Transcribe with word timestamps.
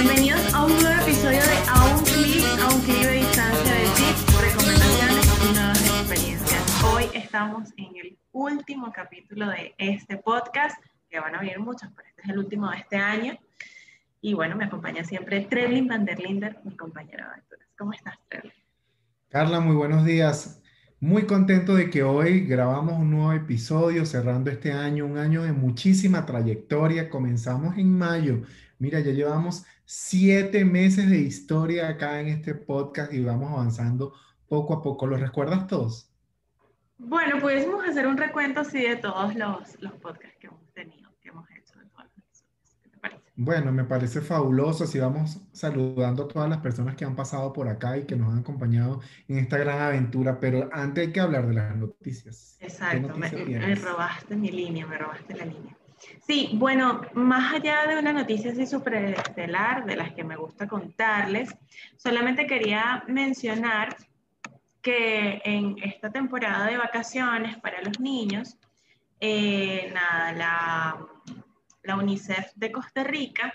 Bienvenidos 0.00 0.54
a 0.54 0.64
un 0.64 0.72
nuevo 0.80 1.02
episodio 1.02 1.40
de 1.40 1.56
A 1.68 1.96
un 1.96 2.04
clic, 2.04 2.44
a 2.62 2.72
un 2.72 2.80
clic 2.82 3.02
de 3.02 3.14
distancia 3.14 3.74
de 3.74 3.84
tips, 3.96 4.40
recomendaciones 4.40 5.26
y 5.44 5.52
nuevas 5.52 5.86
experiencias. 5.88 6.84
Hoy 6.84 7.04
estamos 7.14 7.70
en 7.76 7.96
el 7.96 8.18
último 8.30 8.92
capítulo 8.92 9.48
de 9.48 9.74
este 9.76 10.16
podcast, 10.18 10.80
que 11.10 11.18
van 11.18 11.34
a 11.34 11.40
venir 11.40 11.58
muchos, 11.58 11.90
pero 11.96 12.08
este 12.08 12.22
es 12.22 12.28
el 12.28 12.38
último 12.38 12.70
de 12.70 12.76
este 12.76 12.96
año. 12.96 13.36
Y 14.20 14.34
bueno, 14.34 14.54
me 14.54 14.66
acompaña 14.66 15.02
siempre 15.02 15.40
Trevlin 15.40 15.88
van 15.88 16.04
der 16.04 16.20
Linder, 16.20 16.60
mi 16.62 16.76
compañera 16.76 17.24
de 17.24 17.30
aventuras. 17.32 17.68
¿Cómo 17.76 17.92
estás, 17.92 18.14
Trevlin? 18.28 18.52
Carla, 19.30 19.58
muy 19.58 19.74
buenos 19.74 20.04
días. 20.04 20.62
Muy 21.00 21.26
contento 21.26 21.74
de 21.74 21.90
que 21.90 22.04
hoy 22.04 22.46
grabamos 22.46 23.00
un 23.00 23.10
nuevo 23.10 23.32
episodio 23.32 24.06
cerrando 24.06 24.48
este 24.48 24.70
año, 24.70 25.06
un 25.06 25.18
año 25.18 25.42
de 25.42 25.52
muchísima 25.52 26.24
trayectoria. 26.24 27.10
Comenzamos 27.10 27.76
en 27.78 27.98
mayo. 27.98 28.42
Mira, 28.78 29.00
ya 29.00 29.12
llevamos 29.12 29.64
siete 29.84 30.64
meses 30.64 31.10
de 31.10 31.18
historia 31.18 31.88
acá 31.88 32.20
en 32.20 32.28
este 32.28 32.54
podcast 32.54 33.12
y 33.12 33.22
vamos 33.22 33.50
avanzando 33.52 34.12
poco 34.48 34.74
a 34.74 34.82
poco. 34.82 35.06
¿Los 35.06 35.20
recuerdas 35.20 35.66
todos? 35.66 36.12
Bueno, 36.98 37.40
pudiésemos 37.40 37.86
hacer 37.86 38.06
un 38.06 38.16
recuento 38.16 38.60
así 38.60 38.82
de 38.82 38.96
todos 38.96 39.34
los, 39.34 39.80
los 39.80 39.92
podcasts 39.94 40.36
que 40.40 40.48
hemos 40.48 40.72
tenido, 40.72 41.10
que 41.20 41.28
hemos 41.28 41.48
hecho. 41.50 41.68
Bueno, 43.40 43.70
me 43.70 43.84
parece 43.84 44.20
fabuloso. 44.20 44.82
Así 44.82 44.98
vamos 44.98 45.40
saludando 45.52 46.24
a 46.24 46.28
todas 46.28 46.50
las 46.50 46.58
personas 46.58 46.96
que 46.96 47.04
han 47.04 47.14
pasado 47.14 47.52
por 47.52 47.68
acá 47.68 47.96
y 47.96 48.04
que 48.04 48.16
nos 48.16 48.32
han 48.32 48.40
acompañado 48.40 49.00
en 49.28 49.38
esta 49.38 49.58
gran 49.58 49.80
aventura. 49.80 50.40
Pero 50.40 50.68
antes 50.72 51.06
hay 51.06 51.12
que 51.12 51.20
hablar 51.20 51.46
de 51.46 51.54
las 51.54 51.76
noticias. 51.76 52.58
Exacto, 52.58 53.16
me, 53.16 53.76
robaste 53.76 54.34
mi 54.34 54.50
línea, 54.50 54.88
me 54.88 54.98
robaste 54.98 55.36
la 55.36 55.44
línea. 55.44 55.77
Sí, 56.26 56.50
bueno, 56.54 57.00
más 57.14 57.54
allá 57.54 57.86
de 57.86 57.98
una 57.98 58.12
noticia 58.12 58.52
así 58.52 58.66
súper 58.66 58.94
estelar, 58.94 59.84
de 59.84 59.96
las 59.96 60.12
que 60.12 60.24
me 60.24 60.36
gusta 60.36 60.68
contarles, 60.68 61.54
solamente 61.96 62.46
quería 62.46 63.04
mencionar 63.08 63.96
que 64.82 65.40
en 65.44 65.76
esta 65.82 66.10
temporada 66.10 66.66
de 66.66 66.76
vacaciones 66.76 67.56
para 67.58 67.82
los 67.82 67.98
niños, 68.00 68.56
eh, 69.20 69.92
nada, 69.92 70.32
la 71.82 71.96
UNICEF 71.96 72.52
de 72.54 72.70
Costa 72.70 73.02
Rica, 73.02 73.52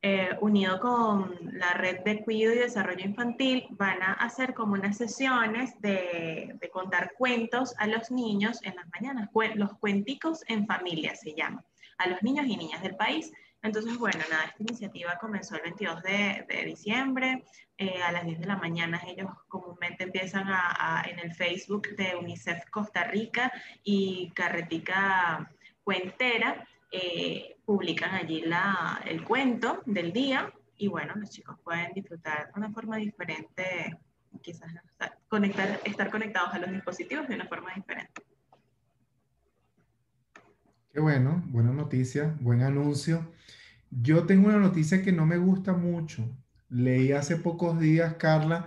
eh, 0.00 0.36
unido 0.40 0.78
con 0.78 1.36
la 1.54 1.72
Red 1.72 2.04
de 2.04 2.22
Cuido 2.22 2.52
y 2.52 2.58
Desarrollo 2.58 3.04
Infantil, 3.04 3.66
van 3.70 4.00
a 4.00 4.12
hacer 4.12 4.54
como 4.54 4.74
unas 4.74 4.96
sesiones 4.96 5.74
de, 5.80 6.56
contar 6.72 7.14
cuentos 7.18 7.74
a 7.78 7.88
los 7.88 8.12
niños 8.12 8.62
en 8.62 8.76
las 8.76 8.86
mañanas. 8.90 9.28
Los 9.56 9.76
cuenticos 9.78 10.44
en 10.46 10.68
familia 10.68 11.16
se 11.16 11.34
llama, 11.34 11.64
a 11.98 12.08
los 12.08 12.22
niños 12.22 12.46
y 12.46 12.56
niñas 12.56 12.82
del 12.82 12.96
país. 12.96 13.32
Entonces, 13.62 13.98
bueno, 13.98 14.20
nada, 14.30 14.44
esta 14.44 14.62
iniciativa 14.62 15.18
comenzó 15.20 15.56
el 15.56 15.62
22 15.62 16.02
de, 16.02 16.62
diciembre, 16.64 17.44
eh, 17.76 18.00
a 18.02 18.12
las 18.12 18.24
10 18.24 18.40
de 18.40 18.46
la 18.46 18.56
mañana 18.56 19.00
ellos 19.06 19.30
comúnmente 19.48 20.04
empiezan 20.04 20.46
a, 20.48 21.04
en 21.08 21.18
el 21.18 21.34
Facebook 21.34 21.88
de 21.96 22.14
UNICEF 22.16 22.64
Costa 22.70 23.04
Rica 23.04 23.52
y 23.82 24.30
Carretica 24.30 25.50
Cuentera, 25.82 26.66
eh, 26.92 27.56
publican 27.64 28.14
allí 28.14 28.42
la, 28.42 29.02
el 29.04 29.24
cuento 29.24 29.82
del 29.86 30.12
día 30.12 30.52
y 30.76 30.86
bueno, 30.86 31.14
los 31.16 31.30
chicos 31.30 31.58
pueden 31.64 31.92
disfrutar 31.92 32.52
de 32.52 32.58
una 32.58 32.70
forma 32.70 32.96
diferente, 32.96 33.98
quizás 34.40 34.72
conectar, 35.28 35.80
estar 35.84 36.10
conectados 36.10 36.54
a 36.54 36.58
los 36.60 36.70
dispositivos 36.70 37.26
de 37.26 37.34
una 37.34 37.46
forma 37.46 37.74
diferente. 37.74 38.22
Qué 40.98 41.02
bueno, 41.02 41.44
buena 41.50 41.70
noticia, 41.70 42.36
buen 42.40 42.60
anuncio. 42.60 43.30
Yo 43.88 44.26
tengo 44.26 44.48
una 44.48 44.58
noticia 44.58 45.00
que 45.00 45.12
no 45.12 45.26
me 45.26 45.38
gusta 45.38 45.72
mucho. 45.72 46.28
Leí 46.70 47.12
hace 47.12 47.36
pocos 47.36 47.78
días, 47.78 48.14
Carla, 48.14 48.66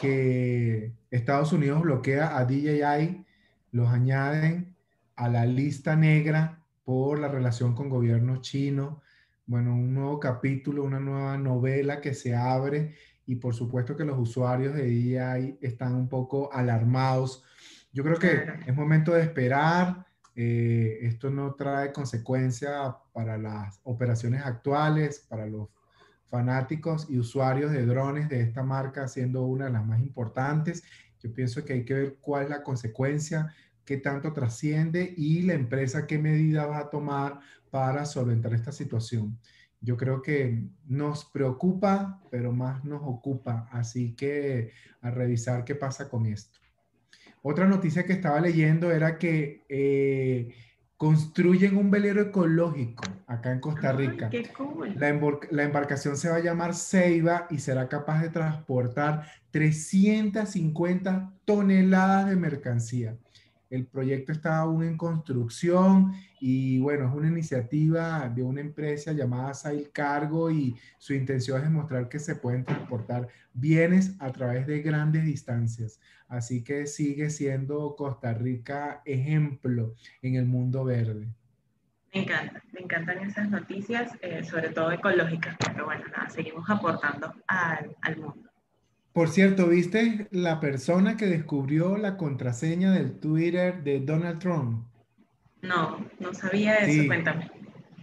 que 0.00 0.92
Estados 1.10 1.52
Unidos 1.52 1.82
bloquea 1.82 2.38
a 2.38 2.44
DJI, 2.44 3.26
los 3.72 3.88
añaden 3.88 4.76
a 5.16 5.28
la 5.28 5.44
lista 5.44 5.96
negra 5.96 6.62
por 6.84 7.18
la 7.18 7.26
relación 7.26 7.74
con 7.74 7.88
gobierno 7.88 8.40
chino. 8.40 9.02
Bueno, 9.44 9.74
un 9.74 9.92
nuevo 9.92 10.20
capítulo, 10.20 10.84
una 10.84 11.00
nueva 11.00 11.36
novela 11.36 12.00
que 12.00 12.14
se 12.14 12.36
abre 12.36 12.94
y 13.26 13.34
por 13.34 13.56
supuesto 13.56 13.96
que 13.96 14.04
los 14.04 14.20
usuarios 14.20 14.72
de 14.76 14.84
DJI 14.84 15.58
están 15.60 15.96
un 15.96 16.08
poco 16.08 16.48
alarmados. 16.52 17.42
Yo 17.92 18.04
creo 18.04 18.20
que 18.20 18.44
es 18.68 18.76
momento 18.76 19.14
de 19.14 19.22
esperar. 19.22 20.11
Eh, 20.34 21.00
esto 21.02 21.30
no 21.30 21.54
trae 21.54 21.92
consecuencia 21.92 22.96
para 23.12 23.36
las 23.36 23.80
operaciones 23.84 24.42
actuales, 24.44 25.26
para 25.28 25.46
los 25.46 25.68
fanáticos 26.26 27.06
y 27.10 27.18
usuarios 27.18 27.70
de 27.72 27.84
drones 27.84 28.28
de 28.28 28.40
esta 28.40 28.62
marca, 28.62 29.06
siendo 29.08 29.44
una 29.44 29.66
de 29.66 29.72
las 29.72 29.84
más 29.84 30.00
importantes. 30.00 30.82
Yo 31.20 31.32
pienso 31.32 31.64
que 31.64 31.74
hay 31.74 31.84
que 31.84 31.94
ver 31.94 32.16
cuál 32.20 32.44
es 32.44 32.50
la 32.50 32.62
consecuencia, 32.62 33.52
qué 33.84 33.98
tanto 33.98 34.32
trasciende 34.32 35.12
y 35.16 35.42
la 35.42 35.54
empresa 35.54 36.06
qué 36.06 36.18
medida 36.18 36.66
va 36.66 36.78
a 36.78 36.90
tomar 36.90 37.40
para 37.70 38.06
solventar 38.06 38.54
esta 38.54 38.72
situación. 38.72 39.38
Yo 39.80 39.96
creo 39.96 40.22
que 40.22 40.64
nos 40.86 41.24
preocupa, 41.26 42.22
pero 42.30 42.52
más 42.52 42.84
nos 42.84 43.02
ocupa, 43.04 43.68
así 43.70 44.14
que 44.14 44.70
a 45.00 45.10
revisar 45.10 45.64
qué 45.64 45.74
pasa 45.74 46.08
con 46.08 46.24
esto. 46.26 46.61
Otra 47.42 47.66
noticia 47.66 48.06
que 48.06 48.12
estaba 48.12 48.40
leyendo 48.40 48.90
era 48.92 49.18
que 49.18 49.64
eh, 49.68 50.54
construyen 50.96 51.76
un 51.76 51.90
velero 51.90 52.22
ecológico 52.22 53.02
acá 53.26 53.50
en 53.50 53.58
Costa 53.58 53.90
Rica. 53.92 54.30
qué 54.30 54.44
cool. 54.52 54.94
la, 54.96 55.38
la, 55.50 55.62
embarcación 55.64 56.16
se 56.16 56.28
va 56.28 56.36
a 56.36 56.40
llamar 56.40 56.74
Ceiba 56.74 57.48
y 57.50 57.58
será 57.58 57.88
capaz 57.88 58.22
de 58.22 58.30
transportar 58.30 59.26
350 59.50 61.32
toneladas 61.44 62.28
de 62.28 62.36
mercancía. 62.36 63.16
El 63.72 63.86
proyecto 63.86 64.32
está 64.32 64.58
aún 64.58 64.84
en 64.84 64.98
construcción 64.98 66.12
y 66.38 66.78
bueno, 66.80 67.08
es 67.08 67.14
una 67.14 67.28
iniciativa 67.28 68.28
de 68.28 68.42
una 68.42 68.60
empresa 68.60 69.12
llamada 69.12 69.54
Sail 69.54 69.90
Cargo 69.90 70.50
y 70.50 70.76
su 70.98 71.14
intención 71.14 71.56
es 71.56 71.64
demostrar 71.64 72.06
que 72.10 72.18
se 72.18 72.36
pueden 72.36 72.64
transportar 72.64 73.28
bienes 73.54 74.14
a 74.18 74.30
través 74.30 74.66
de 74.66 74.82
grandes 74.82 75.24
distancias. 75.24 75.98
Así 76.28 76.62
que 76.62 76.86
sigue 76.86 77.30
siendo 77.30 77.96
Costa 77.96 78.34
Rica 78.34 79.00
ejemplo 79.06 79.94
en 80.20 80.34
el 80.34 80.44
mundo 80.44 80.84
verde. 80.84 81.28
Me 82.12 82.24
encanta, 82.24 82.62
me 82.74 82.80
encantan 82.80 83.26
esas 83.26 83.48
noticias, 83.48 84.12
eh, 84.20 84.44
sobre 84.44 84.68
todo 84.68 84.92
ecológicas, 84.92 85.56
pero 85.66 85.86
bueno, 85.86 86.04
nada, 86.14 86.28
seguimos 86.28 86.68
aportando 86.68 87.32
al, 87.46 87.96
al 88.02 88.16
mundo. 88.18 88.51
Por 89.12 89.28
cierto, 89.28 89.68
¿viste 89.68 90.26
la 90.30 90.58
persona 90.58 91.16
que 91.18 91.26
descubrió 91.26 91.98
la 91.98 92.16
contraseña 92.16 92.92
del 92.92 93.18
Twitter 93.18 93.82
de 93.82 94.00
Donald 94.00 94.38
Trump? 94.38 94.86
No, 95.60 95.98
no 96.18 96.32
sabía 96.32 96.76
eso, 96.76 97.06
cuéntame. 97.06 97.50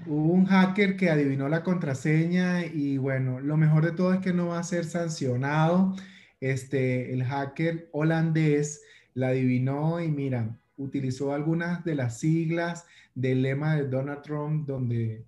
Hubo 0.05 0.33
un 0.33 0.45
hacker 0.45 0.95
que 0.95 1.09
adivinó 1.09 1.49
la 1.49 1.63
contraseña 1.63 2.65
y 2.65 2.97
bueno, 2.97 3.39
lo 3.39 3.57
mejor 3.57 3.85
de 3.85 3.91
todo 3.91 4.13
es 4.13 4.19
que 4.19 4.33
no 4.33 4.49
va 4.49 4.59
a 4.59 4.63
ser 4.63 4.85
sancionado. 4.85 5.95
Este, 6.39 7.11
el 7.11 7.23
hacker 7.23 7.89
holandés 7.91 8.83
la 9.13 9.29
adivinó 9.29 9.99
y 9.99 10.09
mira, 10.09 10.57
utilizó 10.77 11.33
algunas 11.33 11.83
de 11.83 11.95
las 11.95 12.19
siglas 12.19 12.85
del 13.15 13.41
lema 13.41 13.75
de 13.75 13.87
Donald 13.87 14.21
Trump 14.21 14.67
donde 14.67 15.25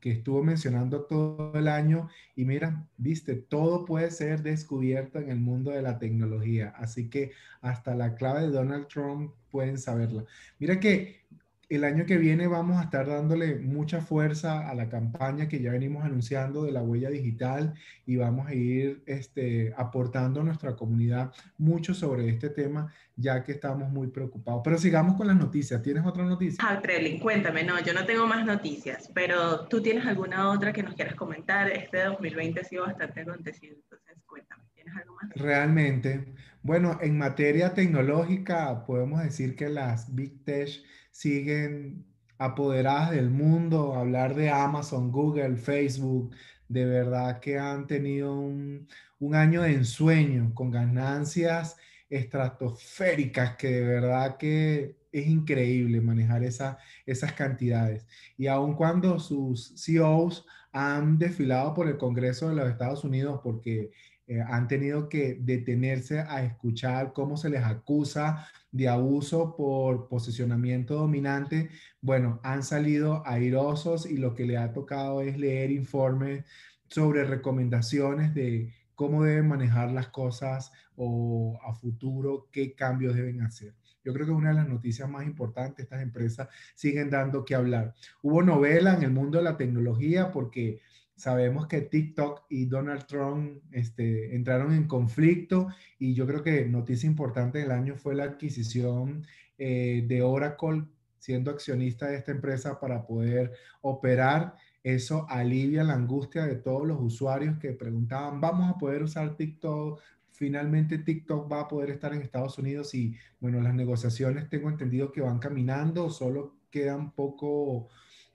que 0.00 0.12
estuvo 0.12 0.42
mencionando 0.42 1.02
todo 1.02 1.52
el 1.54 1.68
año 1.68 2.08
y 2.36 2.44
mira, 2.44 2.86
viste, 2.96 3.34
todo 3.34 3.84
puede 3.84 4.10
ser 4.10 4.42
descubierto 4.42 5.18
en 5.18 5.30
el 5.30 5.40
mundo 5.40 5.70
de 5.70 5.82
la 5.82 5.98
tecnología, 5.98 6.72
así 6.76 7.08
que 7.08 7.32
hasta 7.60 7.94
la 7.94 8.14
clave 8.14 8.42
de 8.42 8.50
Donald 8.50 8.86
Trump 8.88 9.32
pueden 9.50 9.78
saberla. 9.78 10.24
Mira 10.58 10.78
que 10.78 11.22
el 11.68 11.84
año 11.84 12.06
que 12.06 12.16
viene 12.16 12.46
vamos 12.46 12.78
a 12.78 12.84
estar 12.84 13.06
dándole 13.06 13.56
mucha 13.56 14.00
fuerza 14.00 14.68
a 14.68 14.74
la 14.74 14.88
campaña 14.88 15.48
que 15.48 15.60
ya 15.60 15.70
venimos 15.70 16.02
anunciando 16.04 16.62
de 16.62 16.72
la 16.72 16.82
huella 16.82 17.10
digital 17.10 17.74
y 18.06 18.16
vamos 18.16 18.48
a 18.48 18.54
ir 18.54 19.02
este, 19.06 19.74
aportando 19.76 20.40
a 20.40 20.44
nuestra 20.44 20.74
comunidad 20.74 21.32
mucho 21.58 21.92
sobre 21.92 22.28
este 22.28 22.48
tema, 22.48 22.92
ya 23.16 23.44
que 23.44 23.52
estamos 23.52 23.90
muy 23.90 24.08
preocupados. 24.08 24.62
Pero 24.64 24.78
sigamos 24.78 25.16
con 25.16 25.26
las 25.26 25.36
noticias. 25.36 25.82
¿Tienes 25.82 26.06
otra 26.06 26.24
noticia? 26.24 26.64
Ah, 26.66 26.80
Trelin, 26.80 27.20
cuéntame. 27.20 27.64
No, 27.64 27.78
yo 27.80 27.92
no 27.92 28.06
tengo 28.06 28.26
más 28.26 28.46
noticias, 28.46 29.10
pero 29.12 29.66
tú 29.68 29.82
tienes 29.82 30.06
alguna 30.06 30.50
otra 30.50 30.72
que 30.72 30.82
nos 30.82 30.94
quieras 30.94 31.16
comentar. 31.16 31.70
Este 31.70 32.02
2020 32.04 32.60
ha 32.60 32.64
sido 32.64 32.86
bastante 32.86 33.20
acontecido, 33.20 33.76
entonces 33.76 34.16
cuéntame. 34.26 34.62
¿Tienes 34.74 34.96
algo 34.96 35.14
más? 35.16 35.30
Realmente. 35.34 36.34
Bueno, 36.68 36.98
en 37.00 37.16
materia 37.16 37.72
tecnológica 37.72 38.84
podemos 38.84 39.22
decir 39.22 39.56
que 39.56 39.70
las 39.70 40.14
Big 40.14 40.44
Tech 40.44 40.68
siguen 41.10 42.04
apoderadas 42.36 43.12
del 43.12 43.30
mundo, 43.30 43.94
hablar 43.94 44.34
de 44.34 44.50
Amazon, 44.50 45.10
Google, 45.10 45.56
Facebook, 45.56 46.34
de 46.68 46.84
verdad 46.84 47.40
que 47.40 47.58
han 47.58 47.86
tenido 47.86 48.38
un, 48.38 48.86
año 49.32 49.62
de 49.62 49.72
ensueño 49.72 50.52
con 50.54 50.70
ganancias 50.70 51.78
estratosféricas 52.10 53.56
que 53.56 53.68
de 53.68 53.84
verdad 53.86 54.36
que 54.36 54.98
es 55.10 55.26
increíble 55.26 56.02
manejar 56.02 56.44
esa, 56.44 56.76
esas 57.06 57.32
cantidades. 57.32 58.06
Y 58.36 58.46
aun 58.46 58.74
cuando 58.74 59.18
sus 59.18 59.72
CEOs 59.82 60.44
han 60.70 61.18
desfilado 61.18 61.72
por 61.72 61.88
el 61.88 61.96
Congreso 61.96 62.50
de 62.50 62.56
los 62.56 62.68
Estados 62.68 63.04
Unidos 63.04 63.40
porque 63.42 63.90
eh, 64.28 64.42
han 64.46 64.68
tenido 64.68 65.08
que 65.08 65.38
detenerse 65.40 66.20
a 66.20 66.44
escuchar 66.44 67.14
cómo 67.14 67.38
se 67.38 67.48
les 67.48 67.64
acusa 67.64 68.46
de 68.70 68.86
abuso 68.86 69.56
por 69.56 70.06
posicionamiento 70.08 70.96
dominante, 70.96 71.70
bueno, 72.02 72.38
han 72.42 72.62
salido 72.62 73.26
airosos 73.26 74.04
y 74.04 74.18
lo 74.18 74.34
que 74.34 74.44
le 74.44 74.58
ha 74.58 74.74
tocado 74.74 75.22
es 75.22 75.38
leer 75.38 75.70
informes 75.70 76.44
sobre 76.88 77.24
recomendaciones 77.24 78.34
de 78.34 78.74
cómo 78.94 79.24
deben 79.24 79.48
manejar 79.48 79.92
las 79.92 80.08
cosas 80.08 80.72
o 80.94 81.58
a 81.64 81.72
futuro 81.72 82.48
qué 82.52 82.74
cambios 82.74 83.14
deben 83.14 83.40
hacer. 83.40 83.74
Yo 84.04 84.12
creo 84.12 84.26
que 84.26 84.32
una 84.32 84.50
de 84.50 84.56
las 84.56 84.68
noticias 84.68 85.08
más 85.08 85.24
importantes, 85.24 85.84
estas 85.84 86.02
empresas 86.02 86.48
siguen 86.74 87.08
dando 87.08 87.44
que 87.44 87.54
hablar. 87.54 87.94
Hubo 88.22 88.42
novela 88.42 88.94
en 88.94 89.02
el 89.02 89.10
mundo 89.10 89.38
de 89.38 89.44
la 89.44 89.56
tecnología 89.56 90.32
porque 90.32 90.80
sabemos 91.18 91.66
que 91.66 91.80
TikTok 91.80 92.44
y 92.48 92.66
Donald 92.66 93.04
Trump 93.06 93.60
este, 93.72 94.36
entraron 94.36 94.72
en 94.72 94.86
conflicto 94.86 95.68
y 95.98 96.14
yo 96.14 96.26
creo 96.26 96.42
que 96.44 96.64
noticia 96.64 97.08
importante 97.08 97.58
del 97.58 97.72
año 97.72 97.96
fue 97.96 98.14
la 98.14 98.24
adquisición 98.24 99.26
eh, 99.58 100.04
de 100.06 100.22
Oracle 100.22 100.84
siendo 101.18 101.50
accionista 101.50 102.06
de 102.06 102.16
esta 102.16 102.30
empresa 102.30 102.78
para 102.78 103.04
poder 103.04 103.52
operar. 103.80 104.54
Eso 104.84 105.26
alivia 105.28 105.82
la 105.82 105.94
angustia 105.94 106.46
de 106.46 106.54
todos 106.54 106.86
los 106.86 107.00
usuarios 107.00 107.58
que 107.58 107.72
preguntaban, 107.72 108.40
¿vamos 108.40 108.70
a 108.70 108.78
poder 108.78 109.02
usar 109.02 109.36
TikTok? 109.36 110.00
Finalmente 110.30 110.98
TikTok 110.98 111.50
va 111.50 111.62
a 111.62 111.68
poder 111.68 111.90
estar 111.90 112.14
en 112.14 112.22
Estados 112.22 112.58
Unidos 112.58 112.94
y 112.94 113.16
bueno, 113.40 113.60
las 113.60 113.74
negociaciones 113.74 114.48
tengo 114.48 114.68
entendido 114.68 115.10
que 115.10 115.20
van 115.20 115.40
caminando, 115.40 116.10
solo 116.10 116.54
quedan 116.70 117.10
poco 117.10 117.88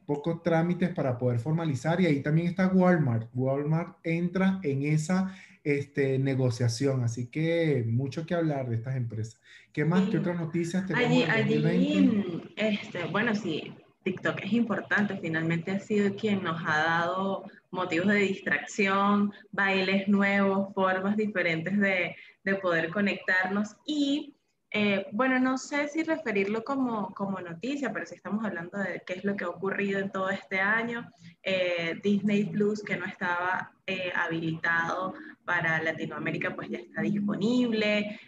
pocos 0.06 0.44
trámites 0.44 0.90
para 0.90 1.18
poder 1.18 1.40
formalizar 1.40 2.00
y 2.02 2.06
ahí 2.06 2.22
también 2.22 2.48
está 2.48 2.68
Walmart. 2.68 3.30
Walmart 3.34 3.98
entra 4.04 4.60
en 4.64 4.84
esa 4.84 5.36
este, 5.64 6.20
negociación, 6.20 7.04
así 7.04 7.28
que 7.28 7.86
mucho 7.88 8.26
que 8.26 8.36
hablar 8.36 8.70
de 8.70 8.76
estas 8.76 8.96
empresas. 8.96 9.40
¿Qué 9.72 9.86
más? 9.86 10.10
¿Qué 10.10 10.18
otras 10.18 10.38
noticias 10.40 10.86
tenemos? 10.86 11.30
Allí, 11.30 11.64
allí 11.64 12.42
este, 12.56 13.06
bueno, 13.06 13.34
sí, 13.34 13.74
TikTok 14.04 14.42
es 14.44 14.54
importante, 14.54 15.18
finalmente 15.18 15.72
ha 15.72 15.80
sido 15.80 16.16
quien 16.16 16.44
nos 16.44 16.62
ha 16.66 16.78
dado 16.78 17.46
motivos 17.72 18.08
de 18.10 18.20
distracción, 18.20 19.32
bailes 19.52 20.08
nuevos, 20.08 20.74
formas 20.74 21.18
diferentes 21.18 21.80
de, 21.80 22.16
de 22.44 22.56
poder 22.56 22.90
conectarnos 22.90 23.76
y 23.86 24.36
eh, 24.76 25.06
bueno, 25.12 25.40
no 25.40 25.60
sé 25.60 25.88
si 25.88 26.02
referirlo 26.02 26.64
como, 26.64 27.14
como, 27.14 27.40
noticia, 27.40 27.94
pero 27.94 28.08
si 28.08 28.16
estamos 28.16 28.44
hablando 28.44 28.80
de 28.80 29.04
qué 29.06 29.14
es 29.14 29.24
lo 29.24 29.36
que 29.36 29.44
ha 29.44 29.50
ocurrido 29.50 30.00
en 30.00 30.12
todo 30.12 30.32
este 30.32 30.60
año, 30.60 31.08
eh, 31.44 32.00
Disney 32.02 32.46
Plus, 32.46 32.82
que 32.82 32.98
no 32.98 33.06
estaba 33.06 33.72
eh, 33.86 34.12
habilitado 34.16 35.14
para 35.46 35.80
Latinoamérica, 35.80 36.56
pues 36.56 36.70
ya 36.70 36.80
está 36.80 37.02
disponible, 37.02 38.20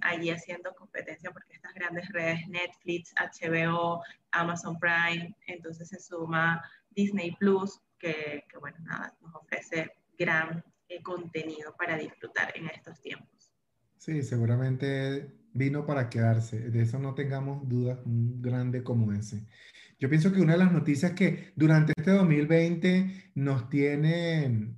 allí 0.00 0.30
haciendo 0.30 0.74
competencia 0.74 1.30
porque 1.30 1.52
estas 1.52 1.74
grandes 1.74 2.08
redes, 2.08 2.48
Netflix, 2.48 3.12
HBO, 3.18 4.02
Amazon 4.30 4.78
Prime, 4.78 5.36
entonces 5.46 5.90
se 5.90 6.00
suma 6.00 6.64
Disney 6.88 7.36
Plus, 7.38 7.78
que, 7.98 8.44
que 8.48 8.56
bueno, 8.58 8.78
nada, 8.80 9.14
nos 9.20 9.34
ofrece 9.34 9.92
gran 10.16 10.64
contenido 11.02 11.76
para 11.76 11.98
disfrutar 11.98 12.50
en 12.56 12.68
estos 12.70 12.98
tiempos. 13.02 13.33
Sí, 14.04 14.22
seguramente 14.22 15.32
vino 15.54 15.86
para 15.86 16.10
quedarse. 16.10 16.58
De 16.70 16.82
eso 16.82 16.98
no 16.98 17.14
tengamos 17.14 17.66
dudas, 17.66 17.98
un 18.04 18.42
grande 18.42 18.82
como 18.82 19.14
ese. 19.14 19.46
Yo 19.98 20.10
pienso 20.10 20.30
que 20.30 20.42
una 20.42 20.52
de 20.52 20.58
las 20.58 20.72
noticias 20.72 21.12
que 21.12 21.52
durante 21.56 21.94
este 21.96 22.10
2020 22.10 23.30
nos 23.34 23.70
tiene 23.70 24.74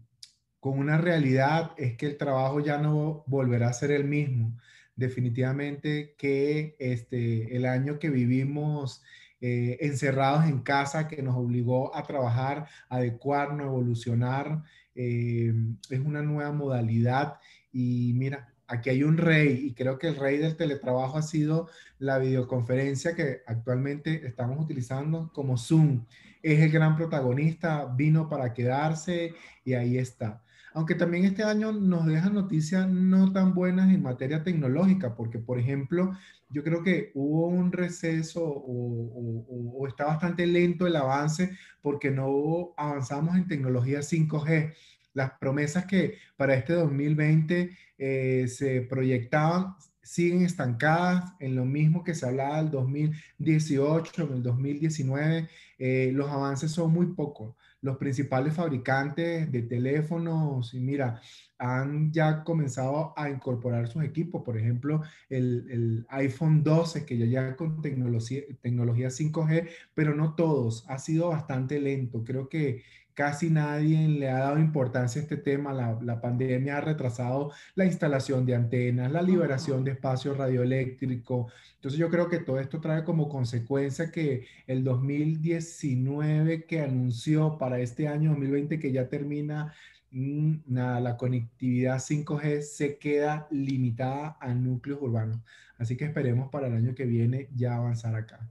con 0.61 0.79
una 0.79 0.97
realidad 0.99 1.73
es 1.77 1.97
que 1.97 2.07
el 2.07 2.19
trabajo 2.19 2.61
ya 2.61 2.79
no 2.79 3.25
volverá 3.27 3.69
a 3.71 3.73
ser 3.73 3.91
el 3.91 4.05
mismo. 4.05 4.57
Definitivamente 4.95 6.15
que 6.17 6.77
este, 6.79 7.57
el 7.57 7.67
año 7.67 7.99
que 7.99 8.11
vivimos 8.11 9.03
eh, 9.41 9.79
encerrados 9.81 10.45
en 10.47 10.61
casa, 10.61 11.09
que 11.09 11.23
nos 11.23 11.35
obligó 11.37 11.97
a 11.97 12.05
trabajar, 12.05 12.69
adecuarnos, 12.89 13.67
evolucionar, 13.67 14.63
eh, 14.95 15.53
es 15.91 16.01
una 16.01 16.23
nueva 16.23 16.53
modalidad. 16.53 17.41
Y 17.73 18.13
mira, 18.15 18.56
aquí 18.69 18.91
hay 18.91 19.03
un 19.03 19.17
rey 19.17 19.67
y 19.67 19.75
creo 19.75 19.99
que 19.99 20.09
el 20.09 20.17
rey 20.17 20.39
del 20.39 20.57
teletrabajo 20.57 21.19
ha 21.19 21.23
sido 21.23 21.69
la 21.99 22.19
videoconferencia 22.19 23.15
que 23.15 23.43
actualmente 23.47 24.27
estamos 24.27 24.59
utilizando 24.61 25.31
como 25.33 25.57
Zoom. 25.57 26.05
Es 26.43 26.61
el 26.61 26.71
gran 26.71 26.97
protagonista, 26.97 27.87
vino 27.97 28.29
para 28.29 28.53
quedarse 28.53 29.35
y 29.65 29.75
ahí 29.75 29.99
está. 29.99 30.43
Aunque 30.75 30.95
también 30.95 31.25
este 31.25 31.43
año 31.43 31.73
nos 31.73 32.05
deja 32.05 32.29
noticias 32.29 32.87
no 32.87 33.33
tan 33.33 33.55
buenas 33.55 33.89
en 33.89 34.03
materia 34.03 34.43
tecnológica, 34.43 35.15
porque 35.15 35.39
por 35.39 35.59
ejemplo, 35.59 36.13
yo 36.51 36.63
creo 36.63 36.83
que 36.83 37.13
hubo 37.15 37.47
un 37.47 37.73
receso 37.73 38.43
o, 38.45 39.87
está 39.89 40.05
bastante 40.05 40.47
lento 40.47 40.87
el 40.87 40.97
avance 40.97 41.57
porque 41.81 42.11
no 42.11 42.75
avanzamos 42.77 43.37
en 43.37 43.49
tecnología 43.49 44.01
5G 44.01 44.75
las 45.17 45.33
promesas 45.41 45.87
que 45.87 46.19
para 46.37 46.55
este 46.55 46.75
2020 46.75 47.71
eh, 47.99 48.47
se 48.49 48.83
proyectaban 48.83 49.75
siguen 50.07 50.43
estancadas 50.43 51.33
en 51.41 51.57
lo 51.57 51.65
mismo 51.65 52.05
que 52.05 52.15
se 52.15 52.27
hablaba 52.27 52.59
del 52.59 52.71
2018, 52.71 54.23
en 54.23 54.35
el 54.35 54.43
2019. 54.43 55.49
Eh, 55.79 56.11
los 56.15 56.31
avances 56.31 56.71
son 56.71 56.93
muy 56.93 57.07
pocos. 57.07 57.57
Los 57.81 57.97
principales 57.97 58.55
fabricantes 58.55 59.51
de 59.51 59.63
teléfonos, 59.63 60.73
y 60.75 60.79
mira, 60.81 61.21
han 61.59 62.13
ya 62.13 62.45
comenzado 62.45 63.15
a 63.17 63.31
incorporar 63.31 63.89
sus 63.89 64.05
equipos. 64.05 64.43
Por 64.45 64.57
ejemplo, 64.57 65.03
el, 65.29 65.67
el 65.71 66.07
iPhone 66.11 66.63
12, 66.63 67.05
que 67.05 67.19
ya 67.19 67.27
llega 67.27 67.57
con 67.57 67.83
tecnología, 67.83 68.43
tecnología 68.61 69.11
5G, 69.11 69.69
pero 69.93 70.15
no 70.15 70.35
todos. 70.37 70.85
Ha 70.89 71.01
sido 71.01 71.31
bastante 71.31 71.81
lento. 71.81 72.23
Creo 72.23 72.49
que, 72.49 72.85
casi 73.17 73.49
nadie 73.51 74.07
le 74.09 74.31
ha 74.31 74.41
dado 74.41 74.59
importancia 74.59 75.21
a 75.21 75.25
este 75.25 75.39
tema. 75.39 75.73
La, 75.73 76.21
pandemia 76.21 76.77
ha 76.77 76.81
retrasado 76.83 77.51
la 77.75 77.87
instalación 77.87 78.45
de 78.47 78.55
antenas, 78.55 79.11
la 79.11 79.23
liberación 79.23 79.85
de 79.85 79.93
espacio 79.93 80.35
radioeléctrico. 80.35 81.49
Entonces 81.77 81.99
yo 81.99 82.11
creo 82.11 82.29
que 82.29 82.41
todo 82.41 82.61
esto 82.61 82.81
trae 82.81 83.05
como 83.05 83.29
consecuencia 83.29 84.11
que 84.13 84.47
el 84.67 84.85
2019 84.85 86.67
que 86.67 86.81
anunció 86.83 87.57
para 87.59 87.81
este 87.81 88.07
año 88.07 88.31
2020 88.31 88.79
que 88.79 88.93
ya 88.93 89.09
termina, 89.09 89.73
mm, 90.11 90.55
la 90.67 91.17
conectividad 91.17 91.99
5G 91.99 92.61
se 92.63 92.99
queda 92.99 93.49
limitada 93.51 94.37
a 94.41 94.55
núcleos 94.55 95.01
urbanos. 95.01 95.39
Así 95.79 95.97
que 95.97 96.05
esperemos 96.05 96.51
para 96.51 96.67
el 96.69 96.75
año 96.75 96.95
que 96.95 97.07
viene 97.07 97.49
ya 97.55 97.77
avanzar 97.77 98.15
acá 98.15 98.51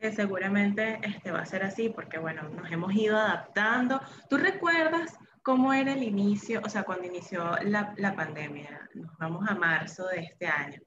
seguramente 0.00 1.00
este 1.02 1.30
va 1.30 1.40
a 1.40 1.46
ser 1.46 1.62
así, 1.62 1.88
porque 1.88 2.18
bueno, 2.18 2.48
nos 2.50 2.70
hemos 2.70 2.94
ido 2.94 3.16
adaptando. 3.16 4.00
¿Tú 4.28 4.36
recuerdas 4.36 5.18
cómo 5.42 5.72
era 5.72 5.92
el 5.92 6.02
inicio, 6.02 6.60
o 6.64 6.68
sea, 6.68 6.84
cuando 6.84 7.06
inició 7.06 7.56
la, 7.62 7.94
la 7.96 8.14
pandemia? 8.14 8.88
Nos 8.94 9.16
vamos 9.18 9.48
a 9.48 9.54
marzo 9.54 10.06
de 10.08 10.20
este 10.20 10.46
año. 10.46 10.80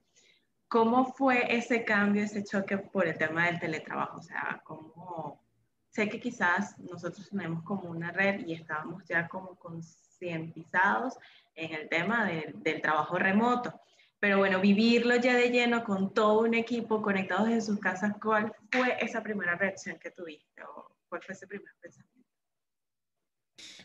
¿Cómo 0.68 1.12
fue 1.14 1.56
ese 1.56 1.84
cambio, 1.84 2.22
ese 2.22 2.44
choque 2.44 2.78
por 2.78 3.06
el 3.06 3.18
tema 3.18 3.46
del 3.46 3.58
teletrabajo? 3.58 4.18
O 4.18 4.22
sea, 4.22 4.60
¿cómo...? 4.64 5.40
Sé 5.88 6.08
que 6.08 6.20
quizás 6.20 6.78
nosotros 6.78 7.28
tenemos 7.30 7.64
como 7.64 7.90
una 7.90 8.12
red 8.12 8.46
y 8.46 8.54
estábamos 8.54 9.04
ya 9.06 9.26
como 9.26 9.56
concientizados 9.56 11.18
en 11.56 11.74
el 11.74 11.88
tema 11.88 12.24
del 12.26 12.80
trabajo 12.80 13.18
remoto, 13.18 13.80
pero 14.20 14.38
bueno, 14.38 14.60
vivirlo 14.60 15.16
ya 15.16 15.34
de 15.34 15.50
lleno 15.50 15.82
con 15.82 16.12
todo 16.12 16.40
un 16.42 16.54
equipo 16.54 17.02
conectados 17.02 17.48
en 17.48 17.62
sus 17.62 17.80
casas, 17.80 18.14
¿cuál 18.22 18.52
fue 18.70 18.96
esa 19.00 19.22
primera 19.22 19.56
reacción 19.56 19.98
que 19.98 20.10
tuviste? 20.10 20.62
¿O 20.62 20.94
¿Cuál 21.08 21.22
fue 21.22 21.34
ese 21.34 21.46
primer 21.46 21.72
pensamiento? 21.80 22.20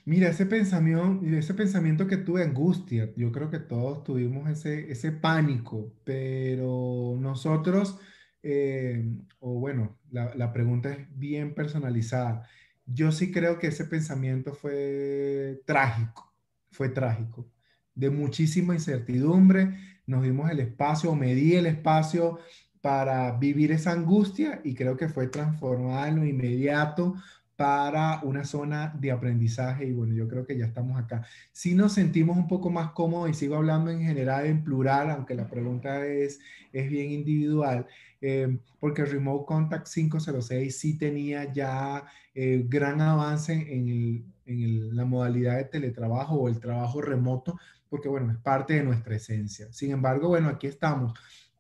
Mira, 0.06 0.30
ese 0.30 0.46
pensamiento, 0.46 1.26
ese 1.26 1.54
pensamiento 1.56 2.06
que 2.06 2.18
tuve, 2.18 2.44
angustia, 2.44 3.12
yo 3.16 3.32
creo 3.32 3.50
que 3.50 3.60
todos 3.60 4.04
tuvimos 4.04 4.48
ese, 4.50 4.92
ese 4.92 5.12
pánico, 5.12 5.92
pero 6.04 7.16
nosotros, 7.20 8.00
eh, 8.44 9.04
o 9.40 9.60
bueno, 9.60 9.98
la, 10.12 10.36
la 10.36 10.54
pregunta 10.54 10.92
es 10.92 11.08
bien 11.18 11.56
personalizada. 11.56 12.48
Yo 12.86 13.12
sí 13.12 13.32
creo 13.32 13.58
que 13.58 13.68
ese 13.68 13.86
pensamiento 13.86 14.54
fue 14.54 15.62
trágico, 15.66 16.36
fue 16.72 16.90
trágico, 16.90 17.50
de 17.96 18.12
muchísima 18.12 18.76
incertidumbre, 18.76 19.95
nos 20.08 20.24
dimos 20.24 20.50
el 20.52 20.60
espacio, 20.60 21.16
me 21.16 21.34
di 21.36 21.56
el 21.56 21.66
espacio 21.66 22.40
para 22.82 23.32
vivir 23.32 23.72
esa 23.72 23.92
angustia 23.92 24.62
y 24.64 24.76
creo 24.76 24.96
que 24.96 25.10
fue 25.10 25.28
transformada 25.28 26.08
en 26.08 26.18
lo 26.18 26.26
inmediato 26.26 27.16
para 27.56 28.20
una 28.24 28.44
zona 28.44 28.94
de 29.00 29.12
aprendizaje 29.12 29.86
y 29.86 29.94
bueno, 29.94 30.14
yo 30.14 30.28
creo 30.28 30.46
que 30.46 30.58
ya 30.58 30.66
estamos 30.66 31.02
acá. 31.02 31.26
Si 31.52 31.74
nos 31.74 31.94
sentimos 31.94 32.38
un 32.38 32.48
poco 32.48 32.70
más 32.70 32.92
cómodos 32.92 33.30
y 33.30 33.34
sigo 33.34 33.56
hablando 33.56 33.92
en 33.92 34.02
general 34.02 34.46
en 34.46 34.64
plural, 34.64 35.10
aunque 35.10 35.36
la 35.36 35.48
pregunta 35.48 36.06
es, 36.06 36.40
es 36.74 36.90
bien 36.90 37.12
individual, 37.12 37.88
eh, 38.22 38.58
porque 38.80 39.06
Remote 39.06 39.46
Contact 39.46 39.88
506 39.88 40.78
sí 40.78 40.98
tenía 40.98 41.52
ya 41.54 42.04
eh, 42.34 42.66
gran 42.68 43.00
avance 43.00 43.54
en, 43.54 44.34
en 44.46 44.96
la 44.96 45.06
modalidad 45.06 45.58
de 45.58 45.66
teletrabajo 45.66 46.36
o 46.36 46.50
el 46.50 46.60
trabajo 46.60 47.02
remoto, 47.02 47.60
porque 47.90 48.10
bueno, 48.10 48.32
es 48.32 48.38
parte 48.38 48.76
de 48.76 48.84
nuestra 48.84 49.16
esencia. 49.16 49.72
Sin 49.72 49.92
embargo, 49.92 50.30
bueno, 50.30 50.50
aquí 50.50 50.68
estamos 50.68 51.14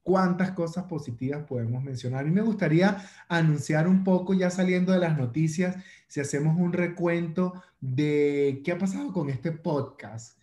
cuántas 0.05 0.51
cosas 0.51 0.83
positivas 0.83 1.43
podemos 1.47 1.83
mencionar. 1.83 2.25
Mí 2.25 2.31
me 2.31 2.43
gustaría 2.43 3.03
anunciar 3.27 3.87
un 3.87 4.03
poco, 4.03 4.35
ya 4.35 4.51
saliendo 4.51 4.93
de 4.93 4.99
las 4.99 5.17
noticias, 5.17 5.77
si 6.07 6.19
hacemos 6.19 6.59
un 6.59 6.73
recuento 6.73 7.63
de 7.81 8.61
qué 8.63 8.73
ha 8.73 8.77
pasado 8.77 9.11
con 9.11 9.31
este 9.31 9.51
podcast. 9.51 10.39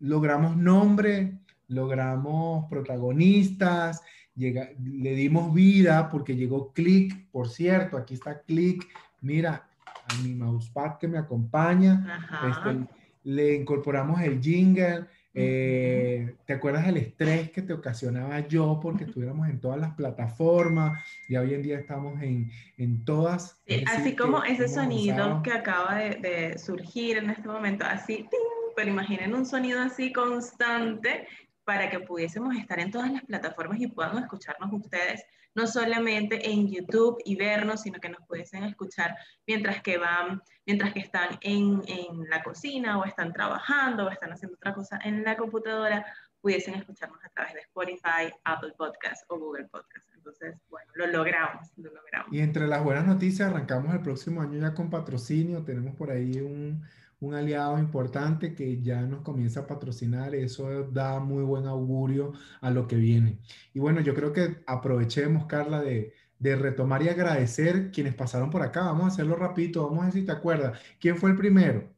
Logramos 0.00 0.56
nombre, 0.56 1.38
logramos 1.68 2.68
protagonistas, 2.68 4.02
le 4.34 5.14
dimos 5.14 5.54
vida 5.54 6.10
porque 6.10 6.34
llegó 6.34 6.72
Click, 6.72 7.30
por 7.30 7.48
cierto, 7.48 7.96
aquí 7.96 8.14
está 8.14 8.42
Click, 8.42 8.86
mira, 9.20 9.65
a 10.08 10.22
mi 10.22 10.34
mousepad 10.34 10.98
que 10.98 11.08
me 11.08 11.18
acompaña, 11.18 12.20
este, 12.48 12.86
le 13.24 13.54
incorporamos 13.54 14.20
el 14.20 14.40
jingle, 14.40 15.06
eh, 15.38 16.34
¿Te 16.46 16.54
acuerdas 16.54 16.86
del 16.86 16.96
estrés 16.96 17.50
que 17.50 17.60
te 17.60 17.74
ocasionaba 17.74 18.40
yo 18.48 18.80
porque 18.82 19.04
estuviéramos 19.04 19.46
en 19.50 19.60
todas 19.60 19.78
las 19.78 19.94
plataformas 19.94 20.98
y 21.28 21.36
hoy 21.36 21.52
en 21.52 21.62
día 21.62 21.78
estamos 21.78 22.22
en, 22.22 22.50
en 22.78 23.04
todas? 23.04 23.62
así 23.86 24.16
como 24.16 24.42
ese 24.44 24.66
sonido 24.66 25.42
que 25.42 25.52
acaba 25.52 25.96
de, 25.96 26.14
de, 26.14 26.58
surgir 26.58 27.18
en 27.18 27.28
este 27.28 27.46
momento, 27.48 27.84
así, 27.84 28.26
pero 28.74 28.88
imaginen 28.88 29.34
un 29.34 29.44
sonido 29.44 29.82
así 29.82 30.10
constante 30.10 31.28
para 31.64 31.90
que 31.90 32.00
pudiésemos 32.00 32.56
estar 32.56 32.80
en 32.80 32.90
todas 32.90 33.12
las 33.12 33.22
plataformas 33.24 33.78
y 33.78 33.88
puedan 33.88 34.16
escucharnos 34.16 34.72
ustedes 34.72 35.22
no 35.56 35.66
solamente 35.66 36.50
en 36.50 36.70
YouTube 36.70 37.20
y 37.24 37.34
vernos, 37.34 37.82
sino 37.82 37.98
que 37.98 38.10
nos 38.10 38.20
pudiesen 38.26 38.62
escuchar 38.64 39.16
mientras 39.46 39.82
que 39.82 39.96
van, 39.98 40.42
mientras 40.66 40.92
que 40.92 41.00
están 41.00 41.38
en, 41.40 41.82
en 41.88 42.28
la 42.28 42.42
cocina 42.42 42.98
o 42.98 43.04
están 43.04 43.32
trabajando 43.32 44.06
o 44.06 44.10
están 44.10 44.32
haciendo 44.32 44.56
otra 44.56 44.74
cosa 44.74 45.00
en 45.02 45.24
la 45.24 45.36
computadora, 45.36 46.06
pudiesen 46.42 46.74
escucharnos 46.74 47.18
a 47.24 47.28
través 47.30 47.54
de 47.54 47.60
Spotify, 47.60 48.32
Apple 48.44 48.74
Podcast 48.76 49.24
o 49.28 49.38
Google 49.38 49.64
Podcast. 49.64 50.08
Entonces, 50.14 50.56
bueno, 50.68 50.92
lo 50.94 51.06
logramos, 51.06 51.72
lo 51.76 51.90
logramos. 51.90 52.32
Y 52.32 52.40
entre 52.40 52.66
las 52.66 52.84
buenas 52.84 53.06
noticias, 53.06 53.50
arrancamos 53.50 53.94
el 53.94 54.02
próximo 54.02 54.42
año 54.42 54.60
ya 54.60 54.74
con 54.74 54.90
patrocinio. 54.90 55.64
Tenemos 55.64 55.96
por 55.96 56.10
ahí 56.10 56.38
un, 56.40 56.84
un 57.20 57.34
aliado 57.34 57.78
importante 57.78 58.54
que 58.54 58.82
ya 58.82 59.02
nos 59.02 59.22
comienza 59.22 59.60
a 59.60 59.66
patrocinar, 59.66 60.34
eso 60.34 60.84
da 60.84 61.18
muy 61.18 61.42
buen 61.44 61.66
augurio 61.66 62.32
a 62.60 62.70
lo 62.70 62.86
que 62.86 62.96
viene. 62.96 63.38
Y 63.72 63.78
bueno, 63.78 64.00
yo 64.00 64.14
creo 64.14 64.32
que 64.32 64.62
aprovechemos, 64.66 65.46
Carla, 65.46 65.80
de, 65.80 66.12
de 66.38 66.56
retomar 66.56 67.02
y 67.02 67.08
agradecer 67.08 67.90
quienes 67.90 68.14
pasaron 68.14 68.50
por 68.50 68.62
acá. 68.62 68.82
Vamos 68.82 69.04
a 69.04 69.08
hacerlo 69.08 69.36
rapidito, 69.36 69.84
vamos 69.84 70.02
a 70.02 70.04
ver 70.06 70.12
si 70.12 70.24
te 70.24 70.32
acuerdas. 70.32 70.78
¿Quién 71.00 71.16
fue 71.16 71.30
el 71.30 71.36
primero? 71.36 71.88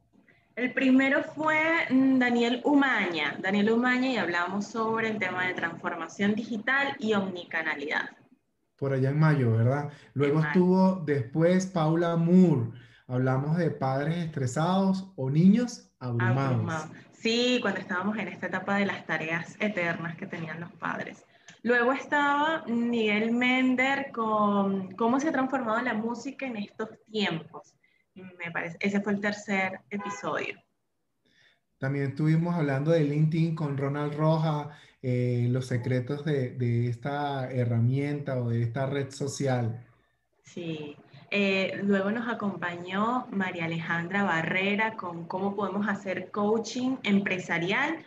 El 0.55 0.73
primero 0.73 1.23
fue 1.23 1.57
mm, 1.89 2.19
Daniel 2.19 2.61
Umaña. 2.65 3.37
Daniel 3.41 3.71
Umaña 3.71 4.09
y 4.09 4.17
hablamos 4.17 4.67
sobre 4.67 5.09
el 5.09 5.17
tema 5.17 5.47
de 5.47 5.53
transformación 5.53 6.35
digital 6.35 6.95
y 6.99 7.13
omnicanalidad. 7.13 8.09
Por 8.77 8.93
allá 8.93 9.09
en 9.09 9.19
mayo, 9.19 9.51
¿verdad? 9.51 9.89
Luego 10.13 10.39
estuvo 10.39 11.01
después 11.05 11.65
Paula 11.65 12.15
Moore 12.15 12.71
Hablamos 13.09 13.57
de 13.57 13.71
padres 13.71 14.17
estresados 14.17 15.11
o 15.15 15.31
niños 15.31 15.89
abrumados. 15.97 16.91
Sí, 17.11 17.57
cuando 17.59 17.79
estábamos 17.79 18.15
en 18.19 18.27
esta 18.27 18.45
etapa 18.45 18.75
de 18.75 18.85
las 18.85 19.03
tareas 19.07 19.55
eternas 19.59 20.15
que 20.15 20.27
tenían 20.27 20.59
los 20.59 20.71
padres. 20.73 21.25
Luego 21.63 21.91
estaba 21.91 22.63
Miguel 22.67 23.31
Mender 23.31 24.11
con 24.11 24.91
cómo 24.91 25.19
se 25.19 25.29
ha 25.29 25.31
transformado 25.31 25.81
la 25.81 25.95
música 25.95 26.45
en 26.45 26.57
estos 26.57 26.89
tiempos. 27.11 27.73
Me 28.13 28.51
parece, 28.51 28.77
ese 28.79 29.01
fue 29.01 29.13
el 29.13 29.21
tercer 29.21 29.81
episodio. 29.89 30.61
También 31.79 32.11
estuvimos 32.11 32.53
hablando 32.53 32.91
de 32.91 33.05
LinkedIn 33.05 33.55
con 33.55 33.75
Ronald 33.75 34.13
Roja, 34.13 34.69
eh, 35.01 35.47
los 35.49 35.65
secretos 35.65 36.23
de, 36.25 36.51
de, 36.51 36.89
esta 36.89 37.49
herramienta 37.49 38.39
o 38.39 38.49
de 38.49 38.61
esta 38.61 38.85
red 38.85 39.09
social. 39.09 39.83
Sí, 40.43 40.95
eh, 41.31 41.79
luego 41.83 42.11
nos 42.11 42.27
acompañó 42.27 43.27
María 43.31 43.65
Alejandra 43.65 44.23
Barrera 44.23 44.95
con 44.95 45.25
cómo 45.27 45.55
podemos 45.55 45.87
hacer 45.87 46.31
coaching 46.31 46.97
empresarial 47.03 48.03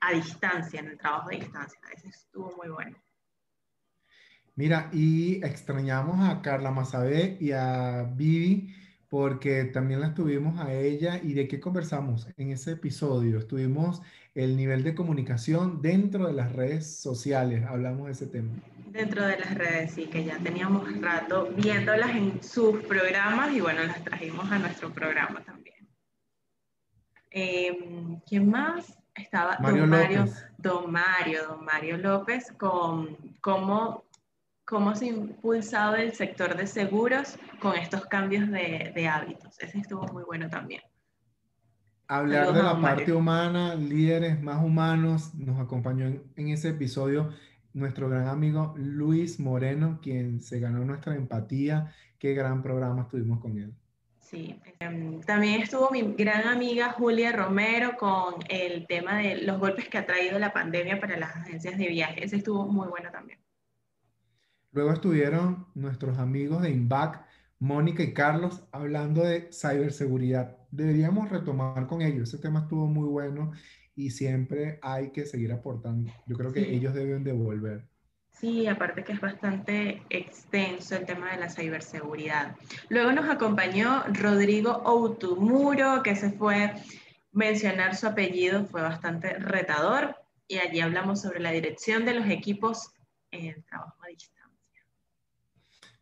a 0.00 0.12
distancia, 0.12 0.80
en 0.80 0.88
el 0.88 0.98
trabajo 0.98 1.30
de 1.30 1.36
distancia. 1.36 1.78
Ese 1.94 2.08
estuvo 2.08 2.54
muy 2.56 2.68
bueno. 2.68 2.96
Mira, 4.54 4.90
y 4.92 5.44
extrañamos 5.44 6.28
a 6.28 6.42
Carla 6.42 6.70
Mazabé 6.70 7.38
y 7.40 7.52
a 7.52 8.02
Vivi 8.14 8.74
porque 9.08 9.64
también 9.64 10.00
la 10.00 10.14
tuvimos 10.14 10.58
a 10.58 10.72
ella 10.72 11.20
y 11.22 11.34
de 11.34 11.46
qué 11.46 11.60
conversamos 11.60 12.28
en 12.38 12.50
ese 12.50 12.72
episodio. 12.72 13.38
Estuvimos 13.38 14.00
el 14.34 14.56
nivel 14.56 14.82
de 14.84 14.94
comunicación 14.94 15.82
dentro 15.82 16.26
de 16.26 16.32
las 16.32 16.52
redes 16.52 16.96
sociales, 16.96 17.64
hablamos 17.66 18.06
de 18.06 18.12
ese 18.12 18.26
tema. 18.26 18.52
Dentro 18.92 19.26
de 19.26 19.38
las 19.38 19.54
redes, 19.54 19.92
sí, 19.92 20.06
que 20.06 20.24
ya 20.24 20.38
teníamos 20.38 21.00
rato 21.00 21.48
viéndolas 21.56 22.10
en 22.10 22.42
sus 22.42 22.82
programas 22.84 23.52
y 23.52 23.60
bueno, 23.60 23.82
las 23.84 24.04
trajimos 24.04 24.50
a 24.52 24.58
nuestro 24.58 24.92
programa 24.92 25.40
también. 25.42 25.88
Em, 27.30 28.20
¿Quién 28.26 28.50
más? 28.50 28.98
Estaba 29.14 29.58
Mario 29.60 29.80
don 29.80 29.90
Mario, 29.90 30.24
don 30.58 30.92
Mario, 30.92 31.46
don 31.48 31.64
Mario 31.64 31.96
López 31.96 32.52
con 32.58 33.16
cómo 33.40 34.04
cómo 34.64 34.94
se 34.94 35.06
ha 35.06 35.08
impulsado 35.08 35.96
el 35.96 36.12
sector 36.12 36.56
de 36.56 36.66
seguros 36.66 37.38
con 37.60 37.76
estos 37.76 38.06
cambios 38.06 38.50
de, 38.50 39.08
hábitos. 39.08 39.58
Ese 39.60 39.78
estuvo 39.78 40.06
muy 40.08 40.22
bueno 40.22 40.48
también. 40.48 40.82
Hablar 42.08 42.52
de 42.52 42.62
la 42.62 42.80
parte 42.80 43.12
humana, 43.12 43.74
líderes 43.74 44.40
más 44.42 44.62
humanos, 44.62 45.34
nos 45.34 45.58
acompañó 45.60 46.06
en, 46.06 46.48
ese 46.48 46.70
episodio 46.70 47.30
nuestro 47.74 48.08
gran 48.08 48.28
amigo 48.28 48.74
Luis 48.76 49.40
Moreno, 49.40 50.00
quien 50.02 50.40
se 50.40 50.60
ganó 50.60 50.84
nuestra 50.84 51.14
empatía. 51.14 51.92
Qué 52.18 52.34
gran 52.34 52.62
programa 52.62 53.02
estuvimos 53.02 53.40
con 53.40 53.58
él. 53.58 53.74
Sí, 54.20 54.58
em, 54.80 55.20
también 55.20 55.60
estuvo 55.60 55.90
mi 55.90 56.14
gran 56.14 56.48
amiga 56.48 56.92
Julia 56.92 57.32
Romero 57.32 57.96
con 57.98 58.36
el 58.48 58.86
tema 58.86 59.18
de 59.18 59.42
los 59.42 59.58
golpes 59.58 59.88
que 59.88 59.98
ha 59.98 60.06
traído 60.06 60.38
la 60.38 60.52
pandemia 60.52 60.98
para 60.98 61.18
las 61.18 61.36
agencias 61.36 61.76
de 61.76 61.88
viaje. 61.88 62.24
Ese 62.24 62.36
estuvo 62.36 62.66
muy 62.66 62.88
bueno 62.88 63.10
también. 63.10 63.38
Luego 64.70 64.92
estuvieron 64.92 65.66
nuestros 65.74 66.18
amigos 66.18 66.62
de 66.62 66.70
INVAC, 66.70 67.26
Mónica 67.58 68.02
y 68.02 68.14
Carlos, 68.14 68.64
hablando 68.72 69.22
de 69.22 69.50
ciberseguridad. 69.52 70.56
Deberíamos 70.70 71.28
retomar 71.28 71.86
con 71.86 72.00
ellos. 72.00 72.30
Ese 72.30 72.38
tema 72.38 72.60
estuvo 72.60 72.86
muy 72.86 73.06
bueno 73.06 73.52
y 74.02 74.10
siempre 74.10 74.78
hay 74.82 75.10
que 75.10 75.26
seguir 75.26 75.52
aportando. 75.52 76.12
Yo 76.26 76.36
creo 76.36 76.52
que 76.52 76.74
ellos 76.74 76.92
deben 76.92 77.22
devolver. 77.22 77.86
Sí, 78.32 78.66
aparte 78.66 79.04
que 79.04 79.12
es 79.12 79.20
bastante 79.20 80.02
extenso 80.10 80.96
el 80.96 81.06
tema 81.06 81.30
de 81.30 81.38
la 81.38 81.48
ciberseguridad. 81.48 82.56
Luego 82.88 83.12
nos 83.12 83.30
acompañó 83.30 84.02
Rodrigo 84.08 84.82
Outumuro, 84.84 86.02
que 86.02 86.16
se 86.16 86.32
fue 86.32 86.72
mencionar 87.30 87.94
su 87.94 88.08
apellido, 88.08 88.64
fue 88.66 88.82
bastante 88.82 89.34
retador, 89.34 90.16
y 90.48 90.58
allí 90.58 90.80
hablamos 90.80 91.20
sobre 91.20 91.38
la 91.38 91.52
dirección 91.52 92.04
de 92.04 92.14
los 92.14 92.28
equipos 92.28 92.92
en 93.30 93.46
el 93.46 93.64
trabajo 93.64 94.04
digital. 94.08 94.41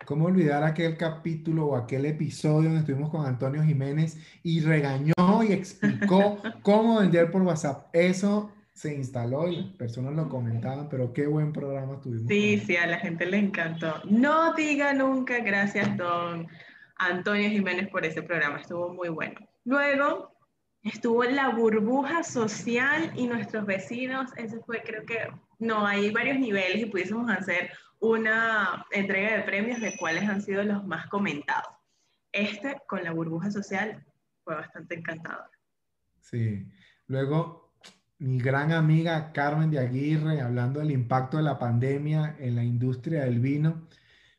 ¿Cómo 0.07 0.27
olvidar 0.27 0.65
aquel 0.65 0.97
capítulo 0.97 1.67
o 1.67 1.77
aquel 1.77 2.07
episodio 2.07 2.65
donde 2.65 2.81
estuvimos 2.81 3.11
con 3.11 3.27
Antonio 3.27 3.63
Jiménez 3.63 4.19
y 4.43 4.61
regañó 4.61 5.13
y 5.47 5.53
explicó 5.53 6.39
cómo 6.63 7.01
vender 7.01 7.31
por 7.31 7.43
WhatsApp? 7.43 7.89
Eso 7.93 8.51
se 8.73 8.95
instaló 8.95 9.47
y 9.49 9.63
personas 9.79 10.15
lo 10.15 10.29
comentaban, 10.29 10.89
pero 10.89 11.13
qué 11.13 11.27
buen 11.27 11.53
programa 11.53 12.01
tuvimos. 12.01 12.29
Sí, 12.29 12.59
sí, 12.59 12.77
a 12.77 12.87
la 12.87 12.99
gente 12.99 13.27
le 13.27 13.37
encantó. 13.37 13.95
No 14.05 14.55
diga 14.55 14.95
nunca 14.95 15.39
gracias, 15.41 15.97
don 15.97 16.49
Antonio 16.97 17.51
Jiménez, 17.51 17.89
por 17.89 18.05
ese 18.05 18.23
programa, 18.23 18.59
estuvo 18.59 18.93
muy 18.95 19.11
bueno. 19.11 19.39
Luego 19.65 20.35
estuvo 20.83 21.25
la 21.25 21.51
burbuja 21.51 22.23
social 22.23 23.13
y 23.15 23.27
nuestros 23.27 23.67
vecinos, 23.67 24.31
ese 24.37 24.61
fue 24.61 24.83
creo 24.83 25.05
que, 25.05 25.19
no, 25.59 25.87
hay 25.87 26.11
varios 26.11 26.39
niveles 26.39 26.83
y 26.83 26.87
pudiésemos 26.87 27.31
hacer 27.31 27.71
una 28.01 28.87
entrega 28.91 29.37
de 29.37 29.43
premios 29.43 29.81
de 29.81 29.97
cuáles 29.97 30.29
han 30.29 30.43
sido 30.43 30.63
los 30.63 30.85
más 30.87 31.07
comentados. 31.09 31.75
Este 32.33 32.77
con 32.87 33.05
la 33.05 33.13
burbuja 33.13 33.51
social 33.51 34.05
fue 34.43 34.55
bastante 34.55 34.97
encantador. 34.97 35.51
Sí. 36.21 36.67
Luego, 37.07 37.73
mi 38.19 38.39
gran 38.39 38.73
amiga 38.73 39.33
Carmen 39.33 39.71
de 39.71 39.79
Aguirre, 39.79 40.41
hablando 40.41 40.81
del 40.81 40.91
impacto 40.91 41.37
de 41.37 41.43
la 41.43 41.59
pandemia 41.59 42.37
en 42.39 42.57
la 42.57 42.65
industria 42.65 43.25
del 43.25 43.41
vino. 43.41 43.89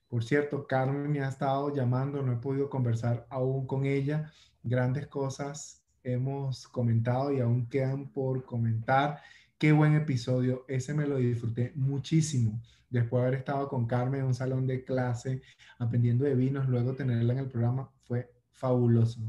Por 0.07 0.23
cierto, 0.23 0.67
Carmen 0.67 1.11
me 1.11 1.21
ha 1.21 1.29
estado 1.29 1.73
llamando, 1.73 2.21
no 2.21 2.33
he 2.33 2.37
podido 2.37 2.69
conversar 2.69 3.25
aún 3.29 3.65
con 3.67 3.85
ella. 3.85 4.31
Grandes 4.63 5.07
cosas 5.07 5.83
hemos 6.03 6.67
comentado 6.67 7.31
y 7.31 7.39
aún 7.39 7.67
quedan 7.67 8.09
por 8.09 8.45
comentar. 8.45 9.21
Qué 9.61 9.71
buen 9.71 9.93
episodio, 9.93 10.65
ese 10.67 10.91
me 10.91 11.05
lo 11.05 11.17
disfruté 11.17 11.71
muchísimo. 11.75 12.59
Después 12.89 13.21
de 13.21 13.27
haber 13.27 13.39
estado 13.41 13.67
con 13.67 13.85
Carmen 13.85 14.21
en 14.21 14.25
un 14.25 14.33
salón 14.33 14.65
de 14.65 14.83
clase, 14.83 15.43
aprendiendo 15.77 16.25
de 16.25 16.33
vinos, 16.33 16.67
luego 16.67 16.95
tenerla 16.95 17.33
en 17.33 17.39
el 17.41 17.47
programa, 17.47 17.87
fue 18.01 18.31
fabuloso. 18.49 19.21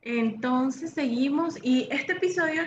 Entonces 0.00 0.92
seguimos 0.94 1.58
y 1.62 1.86
este 1.90 2.12
episodio 2.12 2.62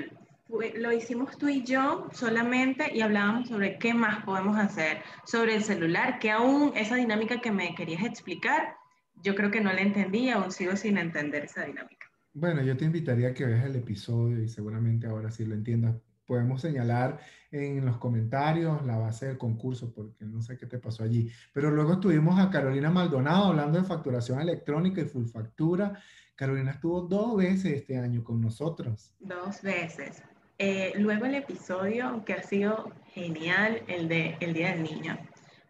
lo 0.75 0.91
hicimos 0.91 1.35
tú 1.39 1.47
y 1.49 1.63
yo 1.63 2.07
solamente 2.13 2.95
y 2.95 3.01
hablábamos 3.01 3.49
sobre 3.49 3.79
qué 3.79 3.95
más 3.95 4.23
podemos 4.23 4.59
hacer 4.59 5.01
sobre 5.25 5.55
el 5.55 5.63
celular, 5.63 6.19
que 6.19 6.29
aún 6.29 6.71
esa 6.75 6.97
dinámica 6.97 7.41
que 7.41 7.51
me 7.51 7.73
querías 7.73 8.03
explicar, 8.03 8.75
yo 9.23 9.33
creo 9.33 9.49
que 9.49 9.59
no 9.59 9.73
la 9.73 9.81
entendí, 9.81 10.29
aún 10.29 10.51
sigo 10.51 10.75
sin 10.75 10.99
entender 10.99 11.45
esa 11.45 11.65
dinámica. 11.65 11.98
Bueno, 12.33 12.61
yo 12.61 12.77
te 12.77 12.85
invitaría 12.85 13.29
a 13.29 13.33
que 13.33 13.45
veas 13.45 13.65
el 13.65 13.75
episodio 13.75 14.41
y 14.41 14.47
seguramente 14.47 15.07
ahora 15.07 15.31
sí 15.31 15.45
lo 15.45 15.55
entiendas. 15.55 15.95
Podemos 16.25 16.61
señalar 16.61 17.19
en 17.51 17.83
los 17.83 17.97
comentarios 17.97 18.85
la 18.85 18.97
base 18.97 19.25
del 19.25 19.37
concurso 19.39 19.91
porque 19.91 20.25
no 20.25 20.43
sé 20.43 20.55
qué 20.55 20.67
te 20.67 20.77
pasó 20.77 21.03
allí. 21.03 21.31
Pero 21.53 21.71
luego 21.71 21.93
estuvimos 21.93 22.39
a 22.39 22.51
Carolina 22.51 22.91
Maldonado 22.91 23.45
hablando 23.45 23.79
de 23.79 23.87
facturación 23.87 24.39
electrónica 24.39 25.01
y 25.01 25.05
full 25.05 25.25
factura. 25.25 25.99
Carolina 26.35 26.71
estuvo 26.71 27.01
dos 27.01 27.35
veces 27.35 27.73
este 27.73 27.97
año 27.97 28.23
con 28.23 28.39
nosotros. 28.39 29.11
Dos 29.19 29.63
veces. 29.63 30.21
Eh, 30.59 30.93
luego 30.97 31.25
el 31.25 31.35
episodio 31.35 32.23
que 32.25 32.33
ha 32.33 32.43
sido 32.43 32.91
genial, 33.13 33.81
el 33.87 34.07
de 34.07 34.37
el 34.39 34.53
Día 34.53 34.69
del 34.69 34.83
Niño, 34.83 35.17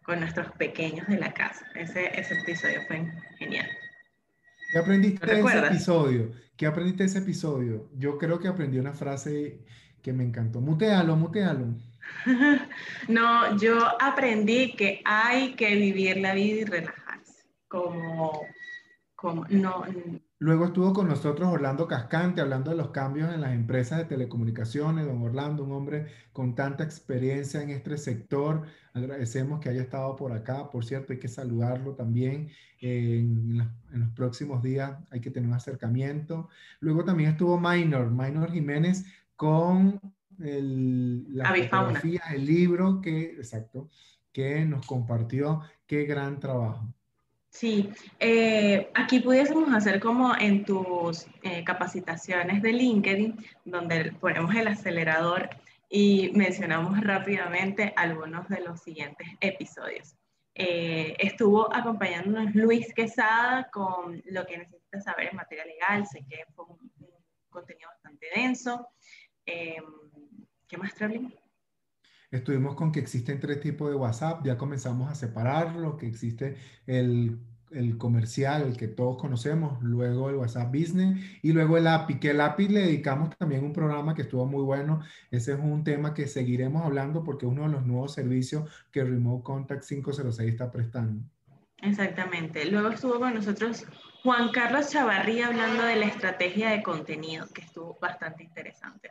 con 0.02 0.20
nuestros 0.20 0.52
pequeños 0.52 1.06
de 1.08 1.16
la 1.16 1.32
casa. 1.32 1.64
Ese, 1.74 2.10
ese 2.20 2.34
episodio 2.34 2.82
fue 2.86 3.10
genial. 3.38 3.66
¿Qué 4.70 4.78
aprendiste 4.78 5.26
de 5.26 5.40
ese 5.40 5.58
episodio? 5.58 6.32
¿Qué 6.56 6.66
aprendiste 6.66 7.02
de 7.02 7.08
ese 7.08 7.18
episodio? 7.18 7.90
Yo 7.96 8.18
creo 8.18 8.38
que 8.38 8.48
aprendí 8.48 8.78
una 8.78 8.92
frase 8.92 9.60
que 10.02 10.12
me 10.12 10.24
encantó. 10.24 10.60
Mutealo, 10.60 11.16
mutealo. 11.16 11.74
no, 13.08 13.58
yo 13.58 13.78
aprendí 14.00 14.74
que 14.74 15.02
hay 15.04 15.54
que 15.54 15.74
vivir 15.74 16.18
la 16.18 16.34
vida 16.34 16.60
y 16.60 16.64
relajarse. 16.64 17.44
Como, 17.68 18.42
como, 19.14 19.46
no, 19.48 19.84
Luego 20.42 20.64
estuvo 20.64 20.94
con 20.94 21.06
nosotros 21.06 21.52
Orlando 21.52 21.86
Cascante 21.86 22.40
hablando 22.40 22.70
de 22.70 22.76
los 22.78 22.92
cambios 22.92 23.30
en 23.30 23.42
las 23.42 23.52
empresas 23.52 23.98
de 23.98 24.06
telecomunicaciones. 24.06 25.04
Don 25.04 25.20
Orlando, 25.20 25.64
un 25.64 25.72
hombre 25.72 26.06
con 26.32 26.54
tanta 26.54 26.82
experiencia 26.82 27.60
en 27.60 27.68
este 27.68 27.98
sector. 27.98 28.62
Agradecemos 28.94 29.60
que 29.60 29.68
haya 29.68 29.82
estado 29.82 30.16
por 30.16 30.32
acá. 30.32 30.70
Por 30.70 30.86
cierto, 30.86 31.12
hay 31.12 31.18
que 31.18 31.28
saludarlo 31.28 31.94
también. 31.94 32.48
en, 32.80 33.58
los 33.90 34.08
próximos 34.12 34.62
días 34.62 34.98
hay 35.10 35.20
que 35.20 35.30
tener 35.30 35.46
un 35.46 35.56
acercamiento. 35.56 36.48
Luego 36.80 37.04
también 37.04 37.32
estuvo 37.32 37.60
Minor, 37.60 38.10
Minor 38.10 38.50
Jiménez 38.50 39.04
con 39.36 40.00
el, 40.38 41.36
la 41.36 41.54
fotografía, 41.54 42.22
el 42.34 42.46
libro 42.46 43.02
que, 43.02 43.32
exacto, 43.32 43.90
que 44.32 44.64
nos 44.64 44.86
compartió. 44.86 45.60
Qué 45.86 46.04
gran 46.04 46.40
trabajo. 46.40 46.88
Sí, 47.50 47.90
eh, 48.20 48.90
aquí 48.94 49.20
pudiésemos 49.20 49.74
hacer 49.74 50.00
como 50.00 50.34
en 50.36 50.64
tus 50.64 51.26
eh, 51.42 51.64
capacitaciones 51.64 52.62
de 52.62 52.72
LinkedIn, 52.72 53.36
donde 53.64 54.12
ponemos 54.12 54.54
el 54.54 54.68
acelerador 54.68 55.50
y 55.88 56.30
mencionamos 56.34 57.00
rápidamente 57.00 57.92
algunos 57.96 58.48
de 58.48 58.60
los 58.60 58.80
siguientes 58.80 59.26
episodios. 59.40 60.16
Eh, 60.54 61.16
estuvo 61.18 61.74
acompañándonos 61.74 62.54
Luis 62.54 62.94
Quesada 62.94 63.68
con 63.72 64.22
lo 64.26 64.46
que 64.46 64.58
necesitas 64.58 65.04
saber 65.04 65.28
en 65.30 65.36
materia 65.36 65.64
legal, 65.64 66.06
sé 66.06 66.24
que 66.28 66.44
fue 66.54 66.66
un, 66.66 66.90
contenido 67.50 67.88
bastante 67.90 68.26
denso. 68.34 68.88
¿Qué 69.44 70.76
más, 70.78 70.94
Travelling? 70.94 71.34
Estuvimos 72.30 72.76
con 72.76 72.92
que 72.92 73.00
existen 73.00 73.40
tres 73.40 73.60
tipos 73.60 73.90
de 73.90 73.96
WhatsApp, 73.96 74.44
ya 74.44 74.56
comenzamos 74.56 75.10
a 75.10 75.16
separarlo, 75.16 75.96
que 75.96 76.06
existe 76.06 76.56
el, 76.86 77.40
el, 77.72 77.98
comercial, 77.98 78.62
el 78.62 78.76
que 78.76 78.86
todos 78.86 79.16
conocemos, 79.16 79.82
luego 79.82 80.30
el 80.30 80.36
WhatsApp 80.36 80.72
Business 80.72 81.18
y 81.42 81.52
luego 81.52 81.76
el 81.76 81.88
API, 81.88 82.20
que 82.20 82.30
el 82.30 82.40
API 82.40 82.68
le 82.68 82.80
dedicamos 82.82 83.36
también 83.36 83.64
un 83.64 83.72
programa 83.72 84.14
que 84.14 84.22
estuvo 84.22 84.46
muy 84.46 84.62
bueno. 84.62 85.00
Ese 85.32 85.54
es 85.54 85.58
un 85.58 85.82
tema 85.82 86.14
que 86.14 86.28
seguiremos 86.28 86.84
hablando 86.84 87.24
porque 87.24 87.46
es 87.46 87.52
uno 87.52 87.64
de 87.64 87.70
los 87.70 87.84
nuevos 87.84 88.12
servicios 88.12 88.70
que 88.92 89.02
Remote 89.02 89.42
Contact 89.42 89.84
506 89.84 90.52
está 90.52 90.70
prestando. 90.70 91.24
Exactamente. 91.82 92.64
Luego 92.66 92.90
estuvo 92.90 93.18
con 93.18 93.34
nosotros 93.34 93.86
Juan 94.22 94.50
Carlos 94.52 94.90
Chavarría 94.90 95.48
hablando 95.48 95.82
de 95.82 95.96
la 95.96 96.06
estrategia 96.06 96.70
de 96.70 96.82
contenido, 96.82 97.46
que 97.52 97.62
estuvo 97.62 97.98
bastante 98.00 98.44
interesante. 98.44 99.10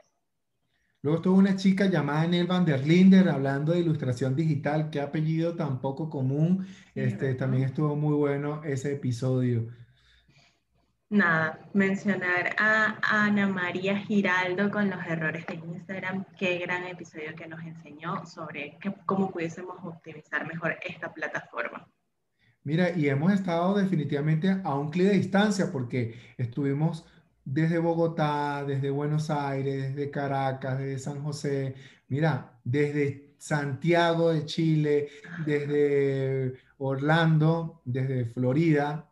Luego 1.01 1.17
estuvo 1.17 1.37
una 1.37 1.55
chica 1.55 1.85
llamada 1.85 2.27
Nel 2.27 2.45
van 2.45 2.65
der 2.65 2.85
Linder 2.85 3.29
hablando 3.29 3.71
de 3.71 3.79
ilustración 3.79 4.35
digital, 4.35 4.89
qué 4.89 4.99
apellido 4.99 5.55
tan 5.55 5.79
poco 5.79 6.09
común. 6.09 6.67
Este, 6.93 7.35
también 7.35 7.63
estuvo 7.63 7.95
muy 7.95 8.15
bueno 8.15 8.61
ese 8.65 8.93
episodio. 8.93 9.69
Nada, 11.11 11.57
mencionar 11.73 12.53
a 12.59 12.99
Ana 13.01 13.47
María 13.47 13.97
Giraldo 13.97 14.69
con 14.69 14.89
los 14.89 15.03
errores 15.07 15.47
de 15.47 15.55
Instagram, 15.55 16.25
qué 16.37 16.59
gran 16.59 16.85
episodio 16.85 17.33
que 17.33 17.47
nos 17.47 17.63
enseñó 17.63 18.25
sobre 18.25 18.77
cómo 19.05 19.31
pudiésemos 19.31 19.77
optimizar 19.81 20.45
mejor 20.45 20.77
esta 20.83 21.13
plataforma. 21.13 21.87
Mira, 22.63 22.91
y 22.91 23.07
hemos 23.07 23.31
estado 23.31 23.73
definitivamente 23.73 24.61
a 24.63 24.75
un 24.75 24.91
clic 24.91 25.07
de 25.07 25.13
distancia 25.13 25.71
porque 25.71 26.19
estuvimos 26.37 27.07
desde 27.51 27.79
Bogotá, 27.79 28.63
desde 28.65 28.91
Buenos 28.91 29.29
Aires, 29.29 29.95
desde 29.95 30.11
Caracas, 30.11 30.77
desde 30.77 30.99
San 30.99 31.23
José, 31.23 31.75
mira, 32.07 32.59
desde 32.63 33.33
Santiago 33.37 34.31
de 34.31 34.45
Chile, 34.45 35.07
desde 35.45 36.53
Orlando, 36.77 37.81
desde 37.85 38.25
Florida, 38.25 39.09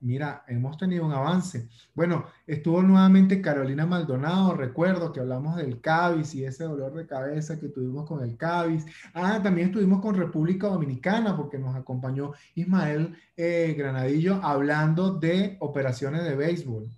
mira, 0.00 0.44
hemos 0.48 0.78
tenido 0.78 1.04
un 1.04 1.12
avance. 1.12 1.68
Bueno, 1.94 2.26
estuvo 2.46 2.82
nuevamente 2.82 3.42
Carolina 3.42 3.84
Maldonado, 3.84 4.54
recuerdo 4.54 5.12
que 5.12 5.20
hablamos 5.20 5.56
del 5.56 5.80
CABIS 5.80 6.34
y 6.36 6.44
ese 6.44 6.64
dolor 6.64 6.94
de 6.94 7.06
cabeza 7.06 7.58
que 7.60 7.68
tuvimos 7.68 8.06
con 8.06 8.22
el 8.22 8.36
CABIS. 8.36 8.86
Ah, 9.12 9.40
también 9.42 9.68
estuvimos 9.68 10.00
con 10.00 10.14
República 10.14 10.68
Dominicana 10.68 11.36
porque 11.36 11.58
nos 11.58 11.76
acompañó 11.76 12.32
Ismael 12.54 13.14
eh, 13.36 13.74
Granadillo 13.76 14.40
hablando 14.42 15.18
de 15.18 15.56
operaciones 15.60 16.24
de 16.24 16.34
béisbol. 16.36 16.90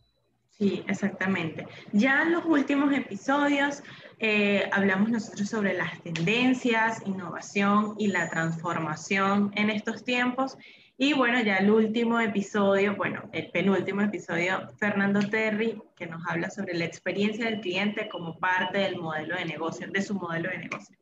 Sí, 0.60 0.84
exactamente. 0.88 1.66
Ya 1.90 2.20
en 2.20 2.32
los 2.32 2.44
últimos 2.44 2.92
episodios 2.92 3.82
eh, 4.18 4.68
hablamos 4.72 5.08
nosotros 5.08 5.48
sobre 5.48 5.72
las 5.72 6.02
tendencias, 6.02 7.00
innovación 7.06 7.94
y 7.96 8.08
la 8.08 8.28
transformación 8.28 9.52
en 9.56 9.70
estos 9.70 10.04
tiempos. 10.04 10.58
Y 10.98 11.14
bueno, 11.14 11.40
ya 11.40 11.56
el 11.56 11.70
último 11.70 12.20
episodio, 12.20 12.94
bueno, 12.94 13.22
el 13.32 13.50
penúltimo 13.50 14.02
episodio, 14.02 14.68
Fernando 14.76 15.20
Terry, 15.20 15.80
que 15.96 16.06
nos 16.06 16.20
habla 16.28 16.50
sobre 16.50 16.74
la 16.74 16.84
experiencia 16.84 17.46
del 17.46 17.62
cliente 17.62 18.10
como 18.10 18.38
parte 18.38 18.80
del 18.80 18.98
modelo 18.98 19.36
de 19.36 19.46
negocio, 19.46 19.90
de 19.90 20.02
su 20.02 20.14
modelo 20.14 20.50
de 20.50 20.58
negocio. 20.58 20.94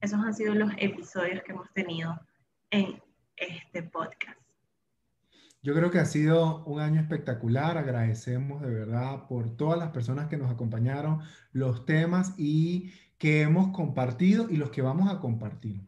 Esos 0.00 0.18
han 0.18 0.34
sido 0.34 0.56
los 0.56 0.72
episodios 0.76 1.40
que 1.44 1.52
hemos 1.52 1.72
tenido 1.72 2.18
en 2.72 3.00
este 3.36 3.84
podcast. 3.84 4.47
Yo 5.60 5.74
creo 5.74 5.90
que 5.90 5.98
ha 5.98 6.04
sido 6.04 6.64
un 6.64 6.80
año 6.80 7.00
espectacular. 7.00 7.78
Agradecemos 7.78 8.62
de 8.62 8.70
verdad 8.70 9.26
por 9.28 9.56
todas 9.56 9.78
las 9.78 9.90
personas 9.90 10.28
que 10.28 10.36
nos 10.36 10.50
acompañaron, 10.50 11.20
los 11.52 11.84
temas 11.84 12.34
y 12.38 12.92
que 13.18 13.42
hemos 13.42 13.74
compartido 13.74 14.48
y 14.48 14.56
los 14.56 14.70
que 14.70 14.82
vamos 14.82 15.10
a 15.10 15.18
compartir. 15.18 15.80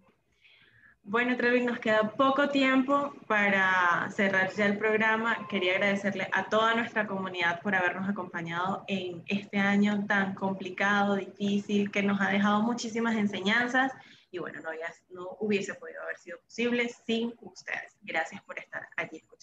Bueno, 1.02 1.36
Trevi, 1.36 1.64
nos 1.64 1.78
queda 1.78 2.10
poco 2.10 2.50
tiempo 2.50 3.14
para 3.26 4.08
cerrar 4.10 4.52
ya 4.54 4.66
el 4.66 4.76
programa. 4.76 5.46
Quería 5.48 5.72
agradecerle 5.72 6.28
a 6.32 6.48
toda 6.48 6.74
nuestra 6.74 7.06
comunidad 7.06 7.60
por 7.62 7.74
habernos 7.74 8.08
acompañado 8.08 8.84
en 8.86 9.22
este 9.26 9.58
año 9.58 10.04
tan 10.06 10.34
complicado, 10.34 11.16
difícil, 11.16 11.90
que 11.90 12.02
nos 12.02 12.20
ha 12.20 12.28
dejado 12.28 12.62
muchísimas 12.62 13.16
enseñanzas 13.16 13.92
y 14.30 14.38
bueno, 14.38 14.60
no, 14.60 14.70
no 15.10 15.36
hubiese 15.40 15.74
podido 15.74 16.02
haber 16.02 16.16
sido 16.16 16.38
posible 16.40 16.88
sin 17.06 17.34
ustedes. 17.40 17.96
Gracias 18.02 18.42
por 18.42 18.58
estar 18.58 18.86
allí 18.96 19.18
siempre. 19.18 19.39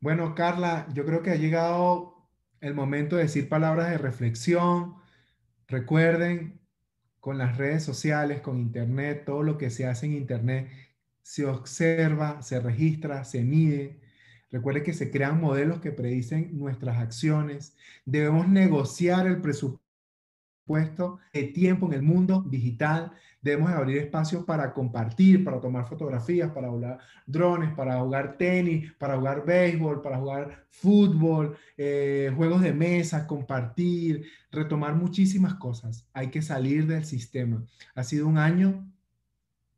Bueno, 0.00 0.34
Carla, 0.34 0.86
yo 0.92 1.04
creo 1.06 1.22
que 1.22 1.30
ha 1.30 1.36
llegado 1.36 2.28
el 2.60 2.74
momento 2.74 3.16
de 3.16 3.22
decir 3.22 3.48
palabras 3.48 3.90
de 3.90 3.98
reflexión. 3.98 4.96
Recuerden, 5.68 6.60
con 7.20 7.38
las 7.38 7.56
redes 7.56 7.84
sociales, 7.84 8.40
con 8.40 8.58
Internet, 8.58 9.24
todo 9.24 9.42
lo 9.42 9.58
que 9.58 9.70
se 9.70 9.86
hace 9.86 10.06
en 10.06 10.14
Internet, 10.14 10.68
se 11.22 11.46
observa, 11.46 12.42
se 12.42 12.60
registra, 12.60 13.24
se 13.24 13.44
mide. 13.44 14.00
Recuerden 14.50 14.82
que 14.82 14.92
se 14.92 15.10
crean 15.10 15.40
modelos 15.40 15.80
que 15.80 15.92
predicen 15.92 16.58
nuestras 16.58 16.98
acciones. 16.98 17.76
Debemos 18.04 18.48
negociar 18.48 19.26
el 19.26 19.40
presupuesto 19.40 19.82
puesto 20.64 21.18
de 21.32 21.44
tiempo 21.44 21.86
en 21.86 21.94
el 21.94 22.02
mundo 22.02 22.44
digital. 22.48 23.12
Debemos 23.42 23.70
abrir 23.72 23.98
espacios 23.98 24.44
para 24.44 24.72
compartir, 24.72 25.44
para 25.44 25.60
tomar 25.60 25.88
fotografías, 25.88 26.52
para 26.52 26.70
jugar 26.70 26.98
drones, 27.26 27.74
para 27.74 28.00
jugar 28.00 28.38
tenis, 28.38 28.92
para 28.92 29.16
jugar 29.16 29.44
béisbol, 29.44 30.00
para 30.00 30.18
jugar 30.18 30.64
fútbol, 30.70 31.56
eh, 31.76 32.32
juegos 32.36 32.62
de 32.62 32.72
mesa, 32.72 33.26
compartir, 33.26 34.24
retomar 34.52 34.94
muchísimas 34.94 35.54
cosas. 35.54 36.08
Hay 36.12 36.30
que 36.30 36.40
salir 36.40 36.86
del 36.86 37.04
sistema. 37.04 37.64
Ha 37.96 38.04
sido 38.04 38.28
un 38.28 38.38
año 38.38 38.86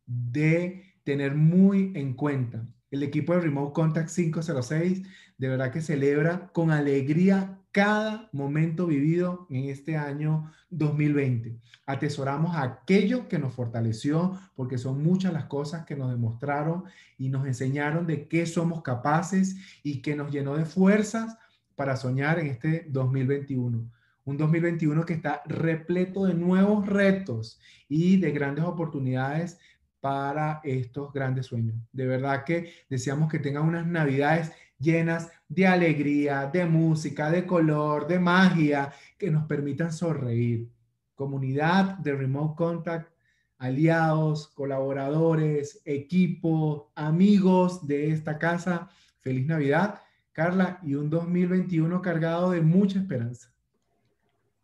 de 0.07 0.94
tener 1.03 1.35
muy 1.35 1.92
en 1.94 2.14
cuenta. 2.14 2.66
El 2.90 3.03
equipo 3.03 3.35
de 3.35 3.40
Remote 3.40 3.72
Contact 3.72 4.11
506 4.14 5.03
de 5.38 5.48
verdad 5.48 5.72
que 5.72 5.81
celebra 5.81 6.50
con 6.53 6.70
alegría 6.70 7.59
cada 7.74 8.28
momento 8.30 8.87
vivido 8.87 9.48
en 9.50 9.68
este 9.68 9.96
año 9.96 10.48
2020. 10.70 11.58
Atesoramos 11.87 12.54
aquello 12.54 13.26
que 13.26 13.40
nos 13.40 13.52
fortaleció, 13.52 14.38
porque 14.54 14.78
son 14.78 15.02
muchas 15.02 15.32
las 15.32 15.46
cosas 15.46 15.84
que 15.84 15.96
nos 15.96 16.08
demostraron 16.12 16.84
y 17.18 17.30
nos 17.30 17.44
enseñaron 17.48 18.06
de 18.06 18.28
qué 18.28 18.46
somos 18.46 18.80
capaces 18.82 19.56
y 19.82 20.02
que 20.02 20.14
nos 20.14 20.30
llenó 20.30 20.54
de 20.54 20.66
fuerzas 20.66 21.37
para 21.74 21.96
soñar 21.96 22.38
en 22.38 22.46
este 22.46 22.87
2021. 22.90 23.90
Un 24.24 24.37
2021 24.37 25.04
que 25.04 25.14
está 25.14 25.42
repleto 25.44 26.26
de 26.26 26.34
nuevos 26.34 26.87
retos 26.87 27.60
y 27.88 28.18
de 28.18 28.30
grandes 28.30 28.64
oportunidades 28.64 29.58
para 30.00 30.60
estos 30.62 31.12
grandes 31.12 31.46
sueños. 31.46 31.74
De 31.90 32.06
verdad 32.06 32.44
que 32.44 32.72
deseamos 32.88 33.28
que 33.28 33.40
tengan 33.40 33.64
unas 33.64 33.87
navidades 33.87 34.52
llenas 34.78 35.30
de 35.48 35.66
alegría, 35.66 36.46
de 36.52 36.66
música, 36.66 37.30
de 37.30 37.46
color, 37.46 38.06
de 38.06 38.18
magia, 38.18 38.92
que 39.18 39.30
nos 39.30 39.46
permitan 39.46 39.92
sonreír. 39.92 40.68
Comunidad 41.14 41.98
de 41.98 42.14
Remote 42.14 42.54
Contact, 42.56 43.12
aliados, 43.58 44.48
colaboradores, 44.48 45.80
equipo, 45.84 46.92
amigos 46.94 47.87
de 47.87 48.10
esta 48.10 48.38
casa. 48.38 48.88
Feliz 49.20 49.46
Navidad, 49.46 50.02
Carla, 50.32 50.80
y 50.82 50.94
un 50.94 51.08
2021 51.08 52.02
cargado 52.02 52.50
de 52.50 52.60
mucha 52.60 52.98
esperanza. 52.98 53.54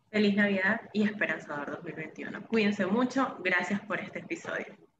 Feliz 0.09 0.35
Navidad 0.35 0.81
y 0.91 1.03
esperanzador 1.03 1.71
2021. 1.71 2.47
Cuídense 2.47 2.85
mucho. 2.85 3.37
Gracias 3.43 3.79
por 3.81 3.99
este 3.99 4.19
episodio. 4.19 4.90